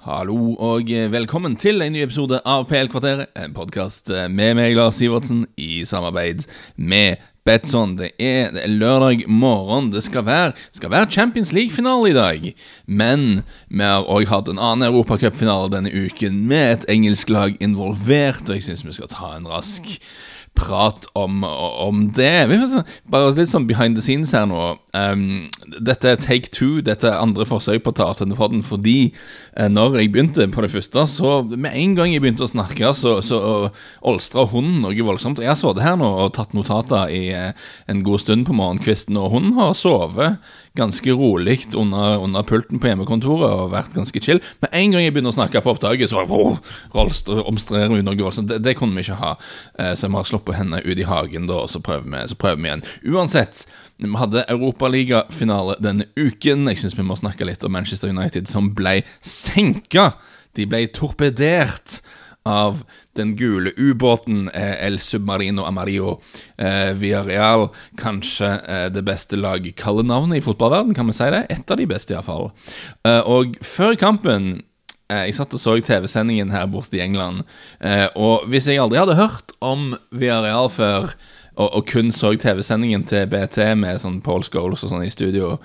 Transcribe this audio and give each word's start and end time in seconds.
Hallo 0.00 0.54
og 0.56 0.88
velkommen 1.12 1.58
til 1.60 1.82
en 1.84 1.92
ny 1.92 2.00
episode 2.00 2.38
av 2.48 2.62
PL-kvarteret. 2.70 3.34
En 3.36 3.52
podkast 3.52 4.08
med 4.32 4.54
meg, 4.56 4.72
Lars 4.72 4.96
Sivertsen, 4.96 5.42
i 5.60 5.82
samarbeid 5.84 6.46
med 6.80 7.20
Betson. 7.44 7.98
Det 7.98 8.14
er 8.16 8.56
lørdag 8.64 9.26
morgen. 9.28 9.90
Det 9.92 10.00
skal 10.06 10.24
være, 10.24 10.54
skal 10.72 10.94
være 10.94 11.10
Champions 11.12 11.52
League-finale 11.52 12.14
i 12.14 12.16
dag. 12.16 12.48
Men 12.88 13.42
vi 13.68 13.84
har 13.84 14.08
òg 14.08 14.32
hatt 14.32 14.48
en 14.48 14.62
annen 14.62 14.88
europacupfinale 14.88 15.68
denne 15.76 15.92
uken 15.92 16.46
med 16.48 16.78
et 16.78 16.90
engelsk 16.96 17.28
lag 17.28 17.60
involvert, 17.60 18.48
og 18.48 18.56
jeg 18.56 18.70
syns 18.70 18.86
vi 18.88 18.96
skal 18.96 19.12
ta 19.12 19.34
en 19.36 19.52
rask 19.52 19.98
prat 20.56 21.06
om, 21.12 21.44
om 21.44 22.06
det. 22.16 22.48
Bare 23.04 23.36
litt 23.36 23.52
sånn 23.52 23.68
behind 23.68 24.00
the 24.00 24.04
scenes 24.04 24.32
her 24.32 24.48
nå. 24.48 24.78
Um, 24.90 25.46
dette 25.78 26.08
er 26.08 26.18
take 26.18 26.50
two, 26.50 26.80
dette 26.82 27.06
er 27.06 27.20
andre 27.22 27.44
forsøk 27.46 27.84
på 27.84 27.92
å 27.92 27.96
ta 27.96 28.08
opp 28.10 28.18
denne 28.18 28.38
podden, 28.38 28.64
fordi 28.66 29.12
uh, 29.54 29.68
når 29.70 30.00
jeg 30.00 30.12
begynte 30.14 30.46
på 30.50 30.64
det 30.64 30.72
første, 30.72 31.04
så 31.06 31.34
med 31.46 31.70
en 31.78 31.94
gang 31.98 32.10
jeg 32.10 32.24
begynte 32.24 32.46
å 32.46 32.50
snakke, 32.50 32.90
så, 32.98 33.18
så 33.22 33.38
olstra 34.02 34.48
hunden 34.50 34.80
noe 34.82 35.06
voldsomt. 35.06 35.42
Jeg 35.42 35.52
har 35.52 35.58
sittet 35.60 35.84
her 35.86 35.98
nå 36.00 36.08
og 36.24 36.32
tatt 36.34 36.56
notater 36.58 37.12
i 37.14 37.22
uh, 37.30 37.68
en 37.90 38.02
god 38.06 38.24
stund 38.24 38.48
på 38.48 38.56
morgenkvisten, 38.58 39.18
og 39.20 39.36
hun 39.36 39.52
har 39.60 39.76
sovet 39.78 40.40
ganske 40.78 41.12
rolig 41.12 41.58
under, 41.74 42.18
under, 42.22 42.42
pulten 42.46 42.78
på 42.80 42.90
hjemmekontoret 42.90 43.46
og 43.46 43.72
vært 43.74 43.94
ganske 43.94 44.22
chill. 44.22 44.42
Men 44.62 44.74
en 44.80 44.94
gang 44.94 45.04
jeg 45.04 45.14
begynner 45.14 45.34
å 45.34 45.38
snakke 45.38 45.62
på 45.64 45.74
opptaket, 45.74 46.10
så 46.10 46.22
oh, 46.22 46.58
omstrerer 46.94 47.90
hun 47.90 48.06
noe 48.06 48.18
voldsomt. 48.18 48.50
Det, 48.50 48.60
det, 48.64 48.76
kunne 48.78 48.98
vi 48.98 49.06
ikke 49.06 49.20
ha. 49.22 49.36
Uh, 49.78 49.92
så 49.94 50.10
vi 50.10 50.18
har 50.18 50.30
sluppet 50.30 50.58
henne 50.58 50.82
ut 50.82 50.98
i 50.98 51.06
hagen, 51.06 51.46
da, 51.50 51.62
og 51.64 51.70
så 51.70 51.82
prøver 51.84 52.10
vi, 52.10 52.26
så 52.30 52.38
prøver 52.38 52.62
vi 52.62 52.70
igjen. 52.70 52.86
Uansett, 53.14 53.64
vi 54.08 54.20
hadde 54.20 54.46
Europaligafinale 54.48 55.76
denne 55.82 56.08
uken. 56.16 56.68
Jeg 56.70 56.80
syns 56.82 56.96
vi 56.98 57.06
må 57.06 57.18
snakke 57.18 57.46
litt 57.48 57.64
om 57.66 57.74
Manchester 57.76 58.12
United, 58.12 58.48
som 58.48 58.72
ble 58.76 59.00
senka. 59.20 60.12
De 60.56 60.66
ble 60.66 60.86
torpedert 60.94 62.00
av 62.48 62.82
den 63.16 63.34
gule 63.36 63.72
ubåten 63.76 64.48
eh, 64.48 64.86
El 64.86 64.98
Submarino 65.00 65.64
Amarillo 65.68 66.20
eh, 66.56 66.92
via 66.96 67.22
Real. 67.24 67.68
Kanskje 68.00 68.48
eh, 68.64 68.86
det 68.92 69.04
beste 69.06 69.36
lagkallenavnet 69.36 70.40
i 70.40 70.44
fotballverden, 70.44 70.94
kan 70.96 71.10
vi 71.10 71.16
si 71.16 71.28
det? 71.34 71.44
Et 71.52 71.70
av 71.70 71.80
de 71.80 71.88
beste, 71.90 72.16
iallfall. 72.16 72.50
Eh, 73.04 73.20
og 73.28 73.58
før 73.64 73.98
kampen 74.00 74.52
eh, 75.10 75.26
jeg 75.28 75.36
satt 75.36 75.56
og 75.56 75.62
så 75.62 75.76
TV-sendingen 75.84 76.54
her 76.54 76.70
borte 76.72 76.96
i 76.96 77.04
England, 77.04 77.44
eh, 77.84 78.08
og 78.16 78.48
hvis 78.48 78.70
jeg 78.70 78.80
aldri 78.80 79.02
hadde 79.02 79.20
hørt 79.20 79.54
om 79.60 79.92
Villarreal 80.10 80.72
før 80.72 81.12
og, 81.60 81.68
og, 81.68 81.82
kun 81.90 82.08
så 82.14 82.32
TV-sendingen 82.40 83.04
til 83.08 83.28
BT 83.30 83.60
med 83.78 84.00
sånn 84.02 84.20
Paul 84.24 84.46
Scholes 84.46 84.84
og 84.86 84.94
sånn 84.94 85.04
i 85.04 85.12
studio, 85.12 85.58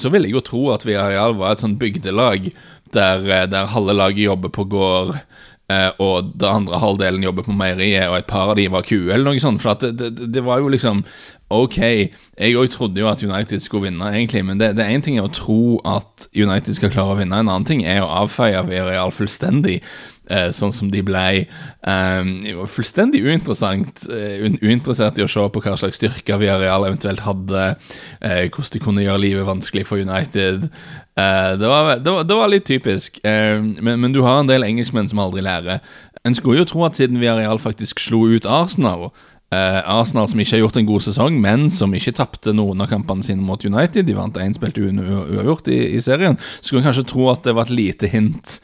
så 0.00 0.12
ville 0.12 0.30
jeg 0.30 0.38
jo 0.38 0.46
tro 0.48 0.62
at 0.72 0.86
Villarreal 0.88 1.36
var 1.36 1.54
et 1.54 1.64
sånn 1.64 1.76
bygdelag 1.80 2.48
der, 2.94 3.26
der 3.52 3.72
halve 3.74 3.92
laget 3.96 4.24
jobber 4.28 4.52
på 4.54 4.64
gård, 4.72 5.12
Uh, 5.72 5.96
og 5.96 6.34
den 6.36 6.48
andre 6.58 6.76
halvdelen 6.76 7.22
jobber 7.24 7.46
på 7.46 7.54
meieriet, 7.56 8.10
og 8.10 8.18
et 8.18 8.26
par 8.28 8.50
av 8.52 8.58
de 8.58 8.66
var 8.68 8.84
kuer, 8.84 9.14
eller 9.14 9.30
noe 9.30 9.40
sånt. 9.40 9.62
For 9.62 9.72
det, 9.80 9.94
det, 9.96 10.26
det, 10.34 10.42
var 10.44 10.60
jo 10.60 10.68
liksom 10.68 11.00
Ok, 11.54 11.78
jeg 11.78 12.58
òg 12.58 12.68
trodde 12.72 13.00
jo 13.00 13.08
at 13.08 13.22
United 13.24 13.62
skulle 13.64 13.86
vinne, 13.86 14.10
egentlig, 14.10 14.42
men 14.44 14.60
det, 14.60 14.74
det 14.76 14.84
er 14.84 14.92
én 14.92 15.04
ting 15.04 15.16
å 15.22 15.30
tro 15.32 15.78
at 15.88 16.26
United 16.36 16.76
skal 16.76 16.92
klare 16.92 17.14
å 17.14 17.18
vinne, 17.20 17.38
en 17.40 17.48
annen 17.48 17.64
ting 17.68 17.80
er 17.86 18.02
å 18.02 18.10
avfeie 18.24 18.60
Villarreal 18.66 19.14
fullstendig. 19.14 19.78
Uh, 20.24 20.48
sånn 20.56 20.72
som 20.72 20.88
de 20.88 21.02
ble. 21.04 21.44
Um, 21.84 22.30
fullstendig 22.70 23.20
uinteressant 23.26 24.06
uh, 24.08 24.46
uinteressert 24.64 25.20
i 25.20 25.26
å 25.26 25.28
se 25.28 25.44
på 25.52 25.60
hva 25.60 25.74
slags 25.76 26.00
styrker 26.00 26.40
Villarreal 26.40 26.86
eventuelt 26.88 27.20
hadde, 27.26 27.66
hvordan 28.22 28.72
de 28.72 28.80
kunne 28.80 29.04
gjøre 29.04 29.20
livet 29.20 29.48
vanskelig 29.48 29.84
for 29.90 30.00
United. 30.00 30.70
Uh, 31.12 31.52
det, 31.60 31.68
var, 31.68 31.90
det, 32.00 32.10
var, 32.10 32.24
det, 32.24 32.38
var, 32.40 32.50
litt 32.50 32.66
typisk. 32.66 33.20
Uh, 33.20 33.60
men, 33.60 33.98
men, 34.00 34.16
du 34.16 34.22
har 34.24 34.40
en 34.40 34.48
del 34.48 34.64
engelskmenn 34.64 35.12
som 35.12 35.20
aldri 35.22 35.44
lærer. 35.44 35.84
En 36.24 36.34
skulle 36.34 36.62
jo 36.62 36.70
tro 36.72 36.86
at 36.88 36.96
siden 36.96 37.20
Villarreal 37.20 37.60
faktisk 37.60 38.00
slo 38.00 38.24
ut 38.32 38.48
Arsenal 38.48 39.10
uh, 39.54 39.98
Arsenal 39.98 40.28
som 40.30 40.40
ikke 40.40 40.56
har 40.56 40.64
gjort 40.64 40.78
en 40.80 40.88
god 40.88 41.04
sesong, 41.06 41.36
men 41.42 41.68
som 41.72 41.94
ikke 41.94 42.16
tapte 42.18 42.54
noen 42.56 42.82
av 42.84 42.90
kampene 42.92 43.26
sine 43.26 43.44
mot 43.44 43.64
United 43.64 44.08
De 44.08 44.16
vant 44.16 44.40
én 44.40 44.56
spilt 44.56 44.80
uavgjort 44.80 45.70
i, 45.72 45.80
i, 45.96 46.00
serien. 46.04 46.38
Skulle 46.60 46.84
kanskje 46.86 47.06
tro 47.14 47.28
at 47.32 47.44
det 47.46 47.56
var 47.56 47.68
et 47.68 47.76
lite 47.78 48.10
hint 48.10 48.58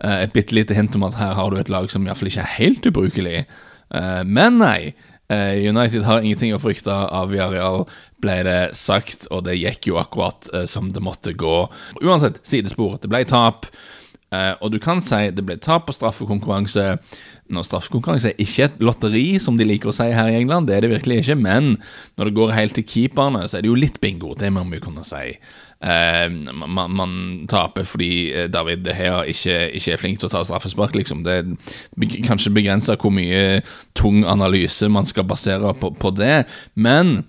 Et 0.00 0.32
bitte 0.32 0.54
lite 0.56 0.74
hint 0.76 0.94
om 0.96 1.04
at 1.04 1.18
her 1.20 1.34
har 1.36 1.50
du 1.52 1.58
et 1.60 1.68
lag 1.72 1.90
som 1.92 2.06
iallfall 2.06 2.30
ikke 2.30 2.44
er 2.44 2.56
helt 2.56 2.86
ubrukelig. 2.88 3.44
men 4.24 4.58
nei. 4.58 4.94
United 5.30 6.02
har 6.02 6.24
ingenting 6.24 6.54
å 6.54 6.58
frykte 6.62 6.90
av 6.90 7.28
Villarreal 7.30 7.84
ble 8.18 8.36
det 8.48 8.74
sagt, 8.74 9.28
og 9.30 9.44
det 9.46 9.60
gikk 9.60 9.90
jo 9.92 10.00
akkurat 10.00 10.48
som 10.66 10.90
det 10.92 11.02
måtte 11.04 11.36
gå. 11.38 11.68
Uansett, 12.02 12.40
sidespor. 12.42 12.96
Det 12.98 13.10
ble 13.12 13.22
tap. 13.28 13.68
Og 14.60 14.70
du 14.72 14.78
kan 14.82 15.02
si 15.02 15.30
det 15.34 15.44
ble 15.46 15.56
tap 15.58 15.86
på 15.86 15.94
straffekonkurranse. 15.94 16.96
Når 17.50 17.66
straffekonkurranse 17.66 18.30
er 18.30 18.42
ikke 18.42 18.68
et 18.68 18.82
lotteri, 18.82 19.24
som 19.42 19.56
de 19.58 19.66
liker 19.66 19.90
å 19.90 19.94
si 19.94 20.06
her 20.14 20.30
i 20.30 20.36
England, 20.38 20.68
det 20.70 20.76
er 20.76 20.86
det 20.86 20.92
virkelig 20.92 21.22
ikke, 21.24 21.38
men 21.42 21.72
når 22.18 22.28
det 22.28 22.36
går 22.36 22.52
helt 22.54 22.78
til 22.78 22.86
keeperne, 22.86 23.42
så 23.46 23.58
er 23.58 23.66
det 23.66 23.72
jo 23.72 23.78
litt 23.78 23.98
bingo. 24.02 24.36
Det 24.38 24.50
må 24.54 24.62
vi 24.70 24.82
kunne 24.82 25.02
si. 25.06 25.34
Uh, 25.80 26.28
man, 26.68 26.92
man, 26.92 27.12
taper 27.48 27.86
fordi 27.88 28.48
David 28.52 28.90
Hea 28.92 29.22
ikke, 29.32 29.56
ikke, 29.78 29.94
er 29.94 30.00
flink 30.02 30.20
til 30.20 30.28
å 30.28 30.32
ta 30.34 30.44
straffespark, 30.44 30.98
liksom. 30.98 31.24
Det 31.24 31.38
er 31.40 32.22
kanskje 32.26 32.52
begrensa 32.52 32.98
hvor 33.00 33.14
mye 33.16 33.62
tung 33.96 34.26
analyse 34.28 34.90
man 34.92 35.08
skal 35.08 35.28
basere 35.28 35.72
på, 35.80 35.94
på 35.96 36.12
det, 36.20 36.44
men 36.76 37.22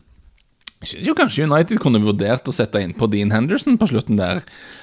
synes 0.81 1.07
jo 1.07 1.15
kanskje 1.17 1.45
United 1.45 1.79
kunne 1.81 2.01
vurdert 2.01 2.47
å 2.49 2.55
sette 2.55 2.81
inn 2.81 2.93
på 2.97 3.09
Dean 3.11 3.31
Henderson 3.33 3.77
på 3.77 3.89
slutten 3.91 4.17
der. 4.19 4.41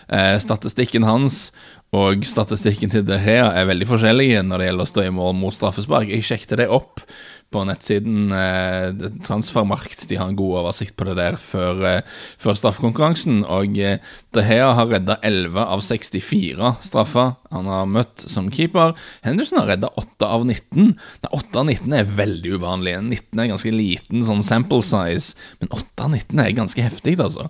Eh, 0.09 0.37
statistikken 0.43 1.07
hans 1.07 1.49
og 1.97 2.25
statistikken 2.29 2.91
til 2.93 3.05
De 3.09 3.17
Hea 3.17 3.47
er 3.57 3.69
veldig 3.71 3.87
forskjellige 3.89 4.43
når 4.45 4.61
det 4.61 4.67
gjelder 4.69 4.85
å 4.85 4.91
stå 4.91 5.05
i 5.07 5.13
mål 5.15 5.37
mot 5.39 5.57
straffespark. 5.57 6.11
Jeg 6.13 6.27
sjekket 6.27 6.59
det 6.61 6.67
opp 6.69 7.01
på 7.49 7.63
nettsiden 7.65 8.33
eh, 8.37 9.07
Transfermarkt. 9.25 10.03
De 10.11 10.19
har 10.21 10.29
en 10.29 10.37
god 10.37 10.59
oversikt 10.61 10.99
på 11.01 11.07
det 11.09 11.17
der 11.17 11.39
før, 11.41 11.81
eh, 11.89 12.19
før 12.37 12.59
straffekonkurransen. 12.61 13.41
Og 13.49 13.81
eh, 13.81 14.05
De 14.37 14.45
Hea 14.45 14.69
har 14.77 14.93
redda 14.93 15.17
11 15.25 15.65
av 15.65 15.85
64 15.87 16.75
straffer 16.85 17.33
han 17.55 17.73
har 17.73 17.89
møtt 17.89 18.27
som 18.29 18.53
keeper. 18.53 18.93
Henderson 19.25 19.63
har 19.63 19.73
redda 19.73 19.89
8 19.97 20.29
av 20.29 20.45
19. 20.45 20.93
Nei, 20.93 21.33
8 21.33 21.63
av 21.63 21.71
19 21.73 22.01
er 22.03 22.17
veldig 22.21 22.57
uvanlig. 22.61 22.99
19 23.01 23.41
er 23.41 23.53
ganske 23.55 23.73
liten 23.73 24.29
sånn 24.29 24.45
sample 24.45 24.85
size, 24.85 25.39
men 25.63 25.73
8 25.73 26.05
av 26.05 26.13
19 26.13 26.45
er 26.45 26.59
ganske 26.59 26.85
heftig, 26.85 27.17
altså. 27.25 27.49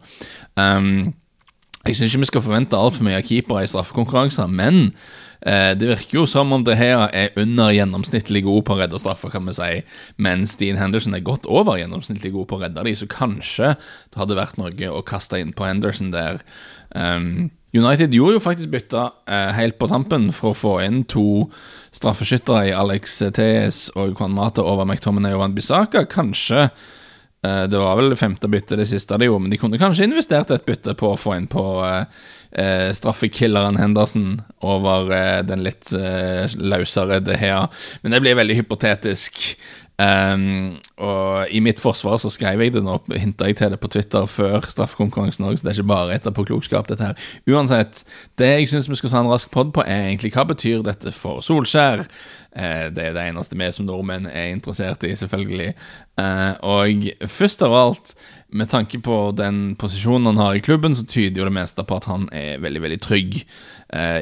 Um, 0.54 1.10
jeg 1.88 1.97
syns 1.97 2.12
ikke 2.12 2.26
vi 2.26 2.31
skal 2.32 2.44
forvente 2.44 2.78
altfor 2.78 3.06
mye 3.06 3.19
av 3.19 3.26
keepere 3.26 3.65
i 3.65 3.71
straffekonkurranser, 3.72 4.47
men 4.53 4.93
Eh, 5.47 5.72
det 5.78 5.87
virker 5.87 6.19
jo 6.19 6.25
som 6.26 6.50
om 6.53 6.65
det 6.66 6.75
her 6.81 7.04
er 7.15 7.37
under 7.38 7.71
gjennomsnittlig 7.71 8.43
god 8.47 8.65
på 8.66 8.75
å 8.75 8.81
redde 8.81 8.99
straffer, 8.99 9.31
kan 9.31 9.47
vi 9.47 9.54
si, 9.54 9.69
mens 10.19 10.56
Dean 10.59 10.81
Henderson 10.81 11.15
er 11.15 11.22
godt 11.27 11.47
over 11.47 11.78
gjennomsnittlig 11.78 12.32
god 12.34 12.48
på 12.50 12.59
å 12.59 12.65
redde 12.65 12.87
de, 12.88 12.97
så 12.98 13.06
kanskje 13.10 13.77
det 13.78 14.19
hadde 14.19 14.38
vært 14.38 14.59
noe 14.59 14.91
å 14.91 15.04
kaste 15.06 15.38
inn 15.38 15.54
på 15.54 15.69
Henderson 15.69 16.10
der. 16.15 16.43
Um, 16.91 17.53
United 17.77 18.15
gjorde 18.16 18.38
jo 18.38 18.43
faktisk 18.43 18.72
bytta 18.72 19.10
eh, 19.28 19.53
helt 19.54 19.78
på 19.78 19.91
tampen 19.91 20.31
for 20.34 20.50
å 20.50 20.59
få 20.59 20.75
inn 20.82 21.03
to 21.06 21.47
straffeskyttere 21.94 22.71
i 22.71 22.75
Alex 22.75 23.21
Tees 23.37 23.82
og 23.94 24.16
Juan 24.16 24.34
Mata 24.34 24.65
over 24.65 24.88
McTominay 24.88 25.37
og 25.37 25.44
Van 25.44 25.54
Bissaka. 25.54 26.06
Kanskje 26.09 26.71
det 27.41 27.78
var 27.78 27.94
vel 27.94 28.16
femte 28.19 28.49
bytte 28.50 28.76
det 28.76 28.88
siste 28.91 29.15
de 29.15 29.28
gjorde, 29.28 29.44
men 29.44 29.53
de 29.53 29.60
kunne 29.62 29.78
kanskje 29.78 30.09
investert 30.09 30.50
et 30.50 30.65
bytte 30.66 30.94
på 30.99 31.12
å 31.12 31.19
få 31.21 31.37
inn 31.37 31.47
på 31.50 31.62
eh, 31.87 32.25
eh, 32.50 32.93
straffekilleren 32.93 33.76
Henderson 33.76 34.43
over 34.59 35.12
eh, 35.15 35.43
den 35.47 35.62
litt 35.62 35.93
eh, 35.93 36.47
løsere 36.56 37.21
De 37.21 37.37
Hea. 37.38 37.66
Men 38.03 38.16
det 38.16 38.22
blir 38.25 38.38
veldig 38.38 38.59
hypotetisk. 38.62 39.38
Um, 39.98 40.76
og 41.03 41.50
i 41.50 41.59
mitt 41.59 41.81
forsvar 41.82 42.20
så 42.22 42.31
skrev 42.31 42.60
jeg 42.62 42.70
det 42.76 42.84
nå, 42.86 43.00
hinta 43.19 43.48
jeg 43.48 43.56
til 43.59 43.72
det 43.75 43.81
på 43.82 43.91
Twitter 43.91 44.28
før 44.31 44.62
straffekonkurransen 44.70 45.48
òg, 45.48 45.56
så 45.59 45.66
det 45.66 45.72
er 45.72 45.81
ikke 45.81 45.91
bare 45.91 46.14
etterpåklokskap, 46.14 46.86
dette 46.86 47.09
her. 47.09 47.31
Uansett, 47.50 48.04
det 48.38 48.53
jeg 48.53 48.70
syns 48.70 48.86
vi 48.86 48.98
skal 49.00 49.10
ta 49.10 49.25
en 49.25 49.31
rask 49.32 49.50
pod 49.50 49.72
på, 49.75 49.82
er 49.82 50.06
egentlig 50.06 50.30
hva 50.36 50.47
betyr 50.47 50.84
dette 50.86 51.10
for 51.16 51.42
Solskjær? 51.42 52.06
Uh, 52.54 52.86
det 52.95 53.09
er 53.09 53.16
det 53.16 53.27
eneste 53.27 53.59
vi 53.59 53.72
som 53.74 53.89
nordmenn 53.91 54.30
er 54.30 54.53
interessert 54.53 55.03
i, 55.03 55.16
selvfølgelig. 55.18 55.72
Uh, 56.18 56.54
og 56.62 57.10
først 57.27 57.66
av 57.66 57.74
alt, 57.74 58.15
med 58.48 58.71
tanke 58.71 59.01
på 59.04 59.16
den 59.36 59.74
posisjonen 59.77 60.30
han 60.30 60.41
har 60.41 60.56
i 60.56 60.62
klubben, 60.65 60.94
så 60.94 61.04
tyder 61.06 61.42
jo 61.42 61.48
det 61.51 61.56
meste 61.59 61.84
på 61.84 61.98
at 61.98 62.06
han 62.09 62.30
er 62.33 62.62
veldig, 62.62 62.80
veldig 62.86 63.01
trygg 63.04 63.34
eh, 63.42 63.44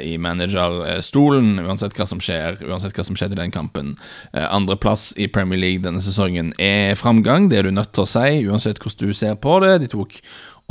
i 0.02 0.16
managerstolen, 0.22 1.58
uansett 1.64 1.96
hva 1.98 2.06
som 2.06 2.20
skjer, 2.22 2.60
uansett 2.68 2.94
hva 2.96 3.04
som 3.06 3.16
skjedde 3.18 3.34
i 3.34 3.40
den 3.40 3.54
kampen. 3.54 3.94
Eh, 4.32 4.46
Andreplass 4.46 5.10
i 5.18 5.26
Premier 5.32 5.60
League 5.60 5.82
denne 5.82 6.02
sesongen 6.04 6.52
er 6.62 6.94
framgang, 6.98 7.50
det 7.50 7.58
er 7.58 7.68
du 7.68 7.74
nødt 7.74 7.94
til 7.96 8.04
å 8.04 8.10
si, 8.10 8.44
uansett 8.46 8.78
hvordan 8.82 9.10
du 9.10 9.16
ser 9.16 9.34
på 9.42 9.58
det. 9.64 9.72
De 9.82 9.90
tok 9.96 10.20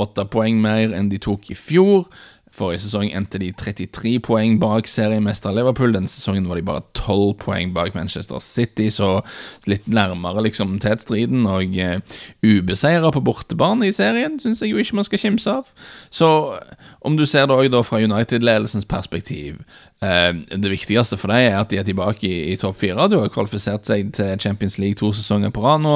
åtte 0.02 0.26
poeng 0.32 0.60
mer 0.60 0.94
enn 0.96 1.10
de 1.12 1.20
tok 1.22 1.50
i 1.52 1.58
fjor. 1.58 2.06
Forrige 2.56 2.86
sesong 2.86 3.10
endte 3.12 3.40
de 3.42 3.50
33 3.52 4.14
poeng 4.24 4.56
bak 4.60 4.88
seriemester 4.88 5.52
Liverpool. 5.52 5.92
Denne 5.92 6.08
sesongen 6.08 6.48
var 6.48 6.56
de 6.56 6.64
bare 6.64 6.84
12 6.96 7.34
poeng 7.42 7.74
bak 7.76 7.94
Manchester 7.94 8.40
City, 8.40 8.88
så 8.90 9.20
litt 9.68 9.88
nærmere 9.88 10.46
liksom 10.46 10.78
tetstriden. 10.80 11.44
Og 11.50 11.76
uh, 11.76 12.00
ubeseira 12.40 13.12
på 13.12 13.20
bortebane 13.20 13.90
i 13.90 13.92
serien 13.96 14.40
syns 14.40 14.64
jeg 14.64 14.72
jo 14.72 14.80
ikke 14.80 14.96
man 14.96 15.08
skal 15.08 15.20
kimse 15.20 15.58
av. 15.60 15.68
Så 16.10 16.30
om 17.04 17.18
du 17.18 17.26
ser 17.28 17.46
det 17.46 17.56
òg 17.56 17.76
fra 17.84 18.00
United-ledelsens 18.00 18.88
perspektiv 18.88 19.60
Det 19.96 20.68
viktigste 20.68 21.16
for 21.16 21.32
deg 21.32 21.46
er 21.46 21.54
at 21.56 21.70
de 21.72 21.78
er 21.80 21.86
tilbake 21.88 22.28
i, 22.28 22.50
i 22.52 22.56
topp 22.60 22.76
fire. 22.76 23.06
Du 23.08 23.16
har 23.16 23.30
kvalifisert 23.32 23.88
seg 23.88 24.10
til 24.14 24.34
Champions 24.42 24.76
League 24.78 24.98
to 25.00 25.08
sesonger 25.16 25.50
på 25.54 25.62
rad 25.64 25.80
nå. 25.82 25.94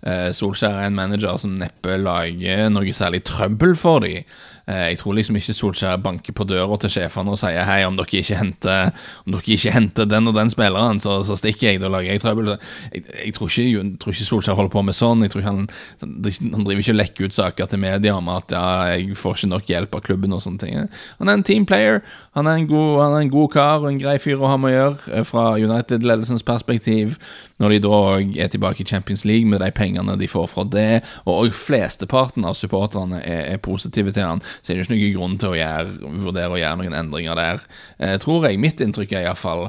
Uh, 0.00 0.30
Solskjær 0.34 0.78
er 0.80 0.88
en 0.88 0.96
manager 0.96 1.36
som 1.38 1.58
neppe 1.60 1.98
lager 2.00 2.72
noe 2.72 2.96
særlig 2.96 3.20
trøbbel 3.28 3.76
for 3.78 4.06
dem. 4.06 4.24
Eh, 4.70 4.92
jeg 4.92 4.98
tror 5.00 5.16
liksom 5.16 5.36
ikke 5.38 5.54
Solskjær 5.56 5.98
banker 6.02 6.34
på 6.36 6.44
døra 6.46 6.76
til 6.80 6.92
sjefene 6.94 7.34
og 7.34 7.38
sier 7.40 7.66
hei, 7.66 7.80
om 7.86 7.96
dere 7.98 8.20
ikke 8.20 8.38
henter, 8.38 8.92
dere 9.26 9.54
ikke 9.56 9.72
henter 9.74 10.06
den 10.06 10.30
og 10.30 10.36
den 10.36 10.52
spilleren, 10.52 11.00
så, 11.02 11.18
så 11.26 11.36
stikker 11.38 11.72
jeg. 11.72 11.80
Da 11.82 11.90
lager 11.90 12.12
jeg 12.12 12.22
trøbbel. 12.22 12.52
Jeg, 12.92 13.04
jeg, 13.10 13.34
tror 13.34 13.50
ikke, 13.50 13.82
tror 14.02 14.14
ikke, 14.14 14.28
Solskjær 14.28 14.58
holder 14.58 14.74
på 14.74 14.84
med 14.86 14.98
sånn. 14.98 15.24
Jeg 15.26 15.34
tror 15.34 15.42
ikke 15.42 15.54
han, 15.54 15.66
han 16.04 16.66
driver 16.68 16.84
ikke 16.84 16.94
og 16.94 17.00
lekker 17.00 17.28
ut 17.30 17.38
saker 17.38 17.72
til 17.72 17.82
media 17.82 18.14
om 18.18 18.30
at 18.32 18.54
ja, 18.54 18.66
jeg 18.94 19.18
får 19.18 19.40
ikke 19.40 19.52
nok 19.56 19.74
hjelp 19.74 19.98
av 19.98 20.04
klubben 20.06 20.36
og 20.36 20.44
sånne 20.44 20.62
ting. 20.62 20.78
Han 21.18 21.32
er 21.32 21.40
en 21.40 21.46
teamplayer. 21.46 22.02
Han 22.38 22.48
er 22.48 22.62
en 22.62 22.70
god, 22.70 22.92
han 23.02 23.16
er 23.16 23.26
en 23.26 23.34
god 23.34 23.41
kar 23.50 23.82
og 23.82 23.88
en 23.90 24.00
grei 24.00 24.16
fyr 24.22 24.40
å 24.40 24.50
ha 24.50 24.56
med 24.60 24.72
å 24.72 24.76
gjøre, 24.76 25.12
eh, 25.12 25.24
fra 25.26 25.44
United-ledelsens 25.58 26.44
perspektiv. 26.46 27.16
Når 27.62 27.74
de 27.74 27.78
da 27.84 28.00
er 28.44 28.48
tilbake 28.52 28.82
i 28.82 28.88
Champions 28.88 29.24
League 29.24 29.48
med 29.48 29.60
de 29.60 29.70
pengene 29.70 30.18
de 30.18 30.26
får 30.26 30.48
fra 30.48 30.64
det, 30.64 31.02
og 31.26 31.52
flesteparten 31.52 32.44
av 32.44 32.54
supporterne 32.58 33.22
er, 33.24 33.54
er 33.54 33.62
positive 33.62 34.12
til 34.12 34.22
han, 34.22 34.44
så 34.60 34.72
er 34.72 34.76
det 34.76 34.86
ikke 34.86 34.96
noen 34.96 35.16
grunn 35.16 35.38
til 35.38 35.54
å 35.54 35.58
gjøre, 35.58 36.12
vurdere 36.26 36.56
å 36.56 36.60
gjøre 36.60 36.78
noen 36.82 36.98
endringer 36.98 37.34
der. 37.38 37.66
Eh, 37.98 38.16
tror 38.18 38.48
jeg. 38.48 38.60
Mitt 38.62 38.80
inntrykk 38.80 39.12
er 39.12 39.26
iallfall 39.26 39.68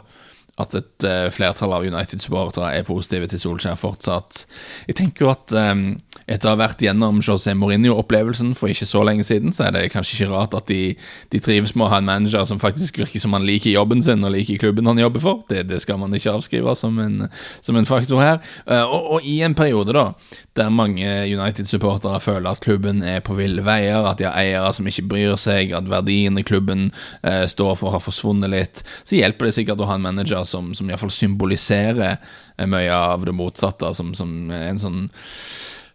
at 0.61 0.75
et 0.77 1.05
uh, 1.09 1.27
flertall 1.33 1.73
av 1.73 1.85
United-supportere 1.87 2.75
er 2.77 2.85
positive 2.85 3.25
til 3.31 3.41
Solskjær 3.41 3.77
fortsatt. 3.79 4.43
Jeg 4.85 4.99
tenker 4.99 5.25
jo 5.25 5.31
at 5.31 5.53
um, 5.57 5.85
etter 6.29 6.47
å 6.47 6.53
ha 6.53 6.59
vært 6.59 6.83
gjennom 6.85 7.23
José 7.25 7.55
Mourinho-opplevelsen 7.57 8.53
for 8.55 8.69
ikke 8.69 8.85
så 8.87 9.01
lenge 9.05 9.25
siden, 9.25 9.51
så 9.55 9.67
er 9.67 9.73
det 9.75 9.87
kanskje 9.95 10.19
ikke 10.19 10.29
rart 10.31 10.53
at 10.57 10.69
de, 10.69 10.93
de, 11.33 11.41
trives 11.43 11.73
med 11.73 11.87
å 11.87 11.89
ha 11.95 11.99
en 11.99 12.07
manager 12.07 12.45
som 12.47 12.61
faktisk 12.61 13.01
virker 13.01 13.23
som 13.23 13.33
han 13.33 13.47
liker 13.47 13.73
jobben 13.73 14.03
sin 14.05 14.21
og 14.23 14.35
liker 14.35 14.61
klubben 14.61 14.87
han 14.91 15.01
jobber 15.01 15.23
for. 15.25 15.41
Det, 15.49 15.65
det 15.71 15.81
skal 15.81 15.97
man 15.99 16.13
ikke 16.13 16.35
avskrive 16.37 16.77
som 16.77 17.01
en, 17.01 17.25
som 17.65 17.79
en 17.79 17.89
faktor 17.89 18.21
her. 18.21 18.39
Uh, 18.69 18.85
og, 18.85 19.09
og, 19.17 19.27
i 19.27 19.39
en 19.41 19.57
periode 19.57 19.95
da 19.95 20.11
der 20.53 20.69
mange 20.69 21.09
United-supportere 21.33 22.19
føler 22.21 22.51
at 22.51 22.61
klubben 22.61 23.01
er 23.01 23.23
på 23.25 23.33
ville 23.39 23.65
veier, 23.65 24.05
at 24.05 24.21
de 24.21 24.29
har 24.29 24.37
eiere 24.37 24.69
som 24.77 24.85
ikke 24.85 25.07
bryr 25.09 25.33
seg, 25.41 25.73
at 25.73 25.89
verdien 25.89 26.37
i 26.37 26.45
klubben 26.45 26.91
uh, 27.25 27.49
står 27.49 27.73
for 27.81 27.95
har 27.95 28.03
forsvunnet 28.03 28.53
litt, 28.53 28.83
så 29.01 29.17
hjelper 29.17 29.49
det 29.49 29.57
sikkert 29.57 29.81
å 29.81 29.89
ha 29.89 29.97
en 29.97 30.05
manager 30.05 30.42
som, 30.45 30.73
som 30.75 30.89
iallfall 30.89 31.11
symboliserer 31.13 32.17
eh, 32.57 32.67
mye 32.69 32.93
av 32.95 33.25
det 33.25 33.35
motsatte, 33.35 33.93
som, 33.93 34.13
som 34.17 34.51
en 34.53 34.81
sånn 34.81 34.99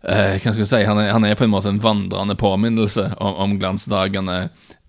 uh, 0.08 0.34
Hva 0.38 0.50
skal 0.52 0.62
vi 0.62 0.70
si 0.70 0.82
han 0.88 1.02
er, 1.02 1.12
han 1.14 1.26
er, 1.28 1.36
på 1.38 1.46
en 1.46 1.54
måte 1.54 1.72
en 1.72 1.82
vandrende 1.82 2.38
påminnelse 2.38 3.12
om, 3.18 3.34
om 3.44 3.58
glansdagene 3.60 4.48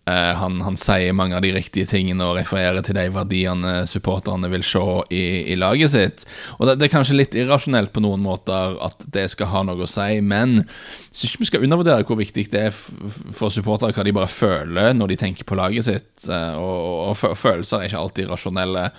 han, 0.10 0.56
han, 0.66 0.78
sier 0.80 1.14
mange 1.14 1.36
av 1.38 1.44
de 1.44 1.52
riktige 1.54 1.86
tingene 1.86 2.26
og 2.26 2.38
refererer 2.40 2.82
til 2.86 2.96
de 2.98 3.04
verdiene 3.14 3.74
supporterne 3.90 4.50
vil 4.50 4.64
se 4.66 4.82
i, 5.14 5.24
i 5.54 5.58
laget 5.60 5.94
sitt. 5.94 6.26
Og 6.58 6.66
det, 6.66 6.80
det, 6.80 6.88
er 6.88 6.94
kanskje 6.96 7.18
litt 7.18 7.38
irrasjonelt 7.38 7.92
på 7.94 8.02
noen 8.02 8.24
måter 8.24 8.78
at 8.82 9.06
det 9.14 9.28
skal 9.34 9.52
ha 9.52 9.62
noe 9.68 9.86
å 9.86 9.90
si, 9.90 10.18
men 10.26 10.64
jeg 10.64 11.12
syns 11.12 11.36
ikke 11.36 11.44
vi 11.44 11.50
skal 11.52 11.68
undervurdere 11.68 12.08
hvor 12.10 12.20
viktig 12.20 12.48
det 12.50 12.64
er 12.70 12.74
for 12.74 13.54
supportere 13.54 13.94
hva 13.94 14.08
de 14.08 14.16
bare 14.16 14.32
føler 14.34 14.98
når 14.98 15.14
de 15.14 15.20
tenker 15.26 15.48
på 15.48 15.60
laget 15.60 15.90
sitt. 15.90 16.12
Eh, 16.26 16.58
og, 16.58 17.12
og, 17.12 17.38
følelser 17.38 17.84
er 17.84 17.92
ikke 17.92 18.02
alltid 18.02 18.32
rasjonelle. 18.32 18.90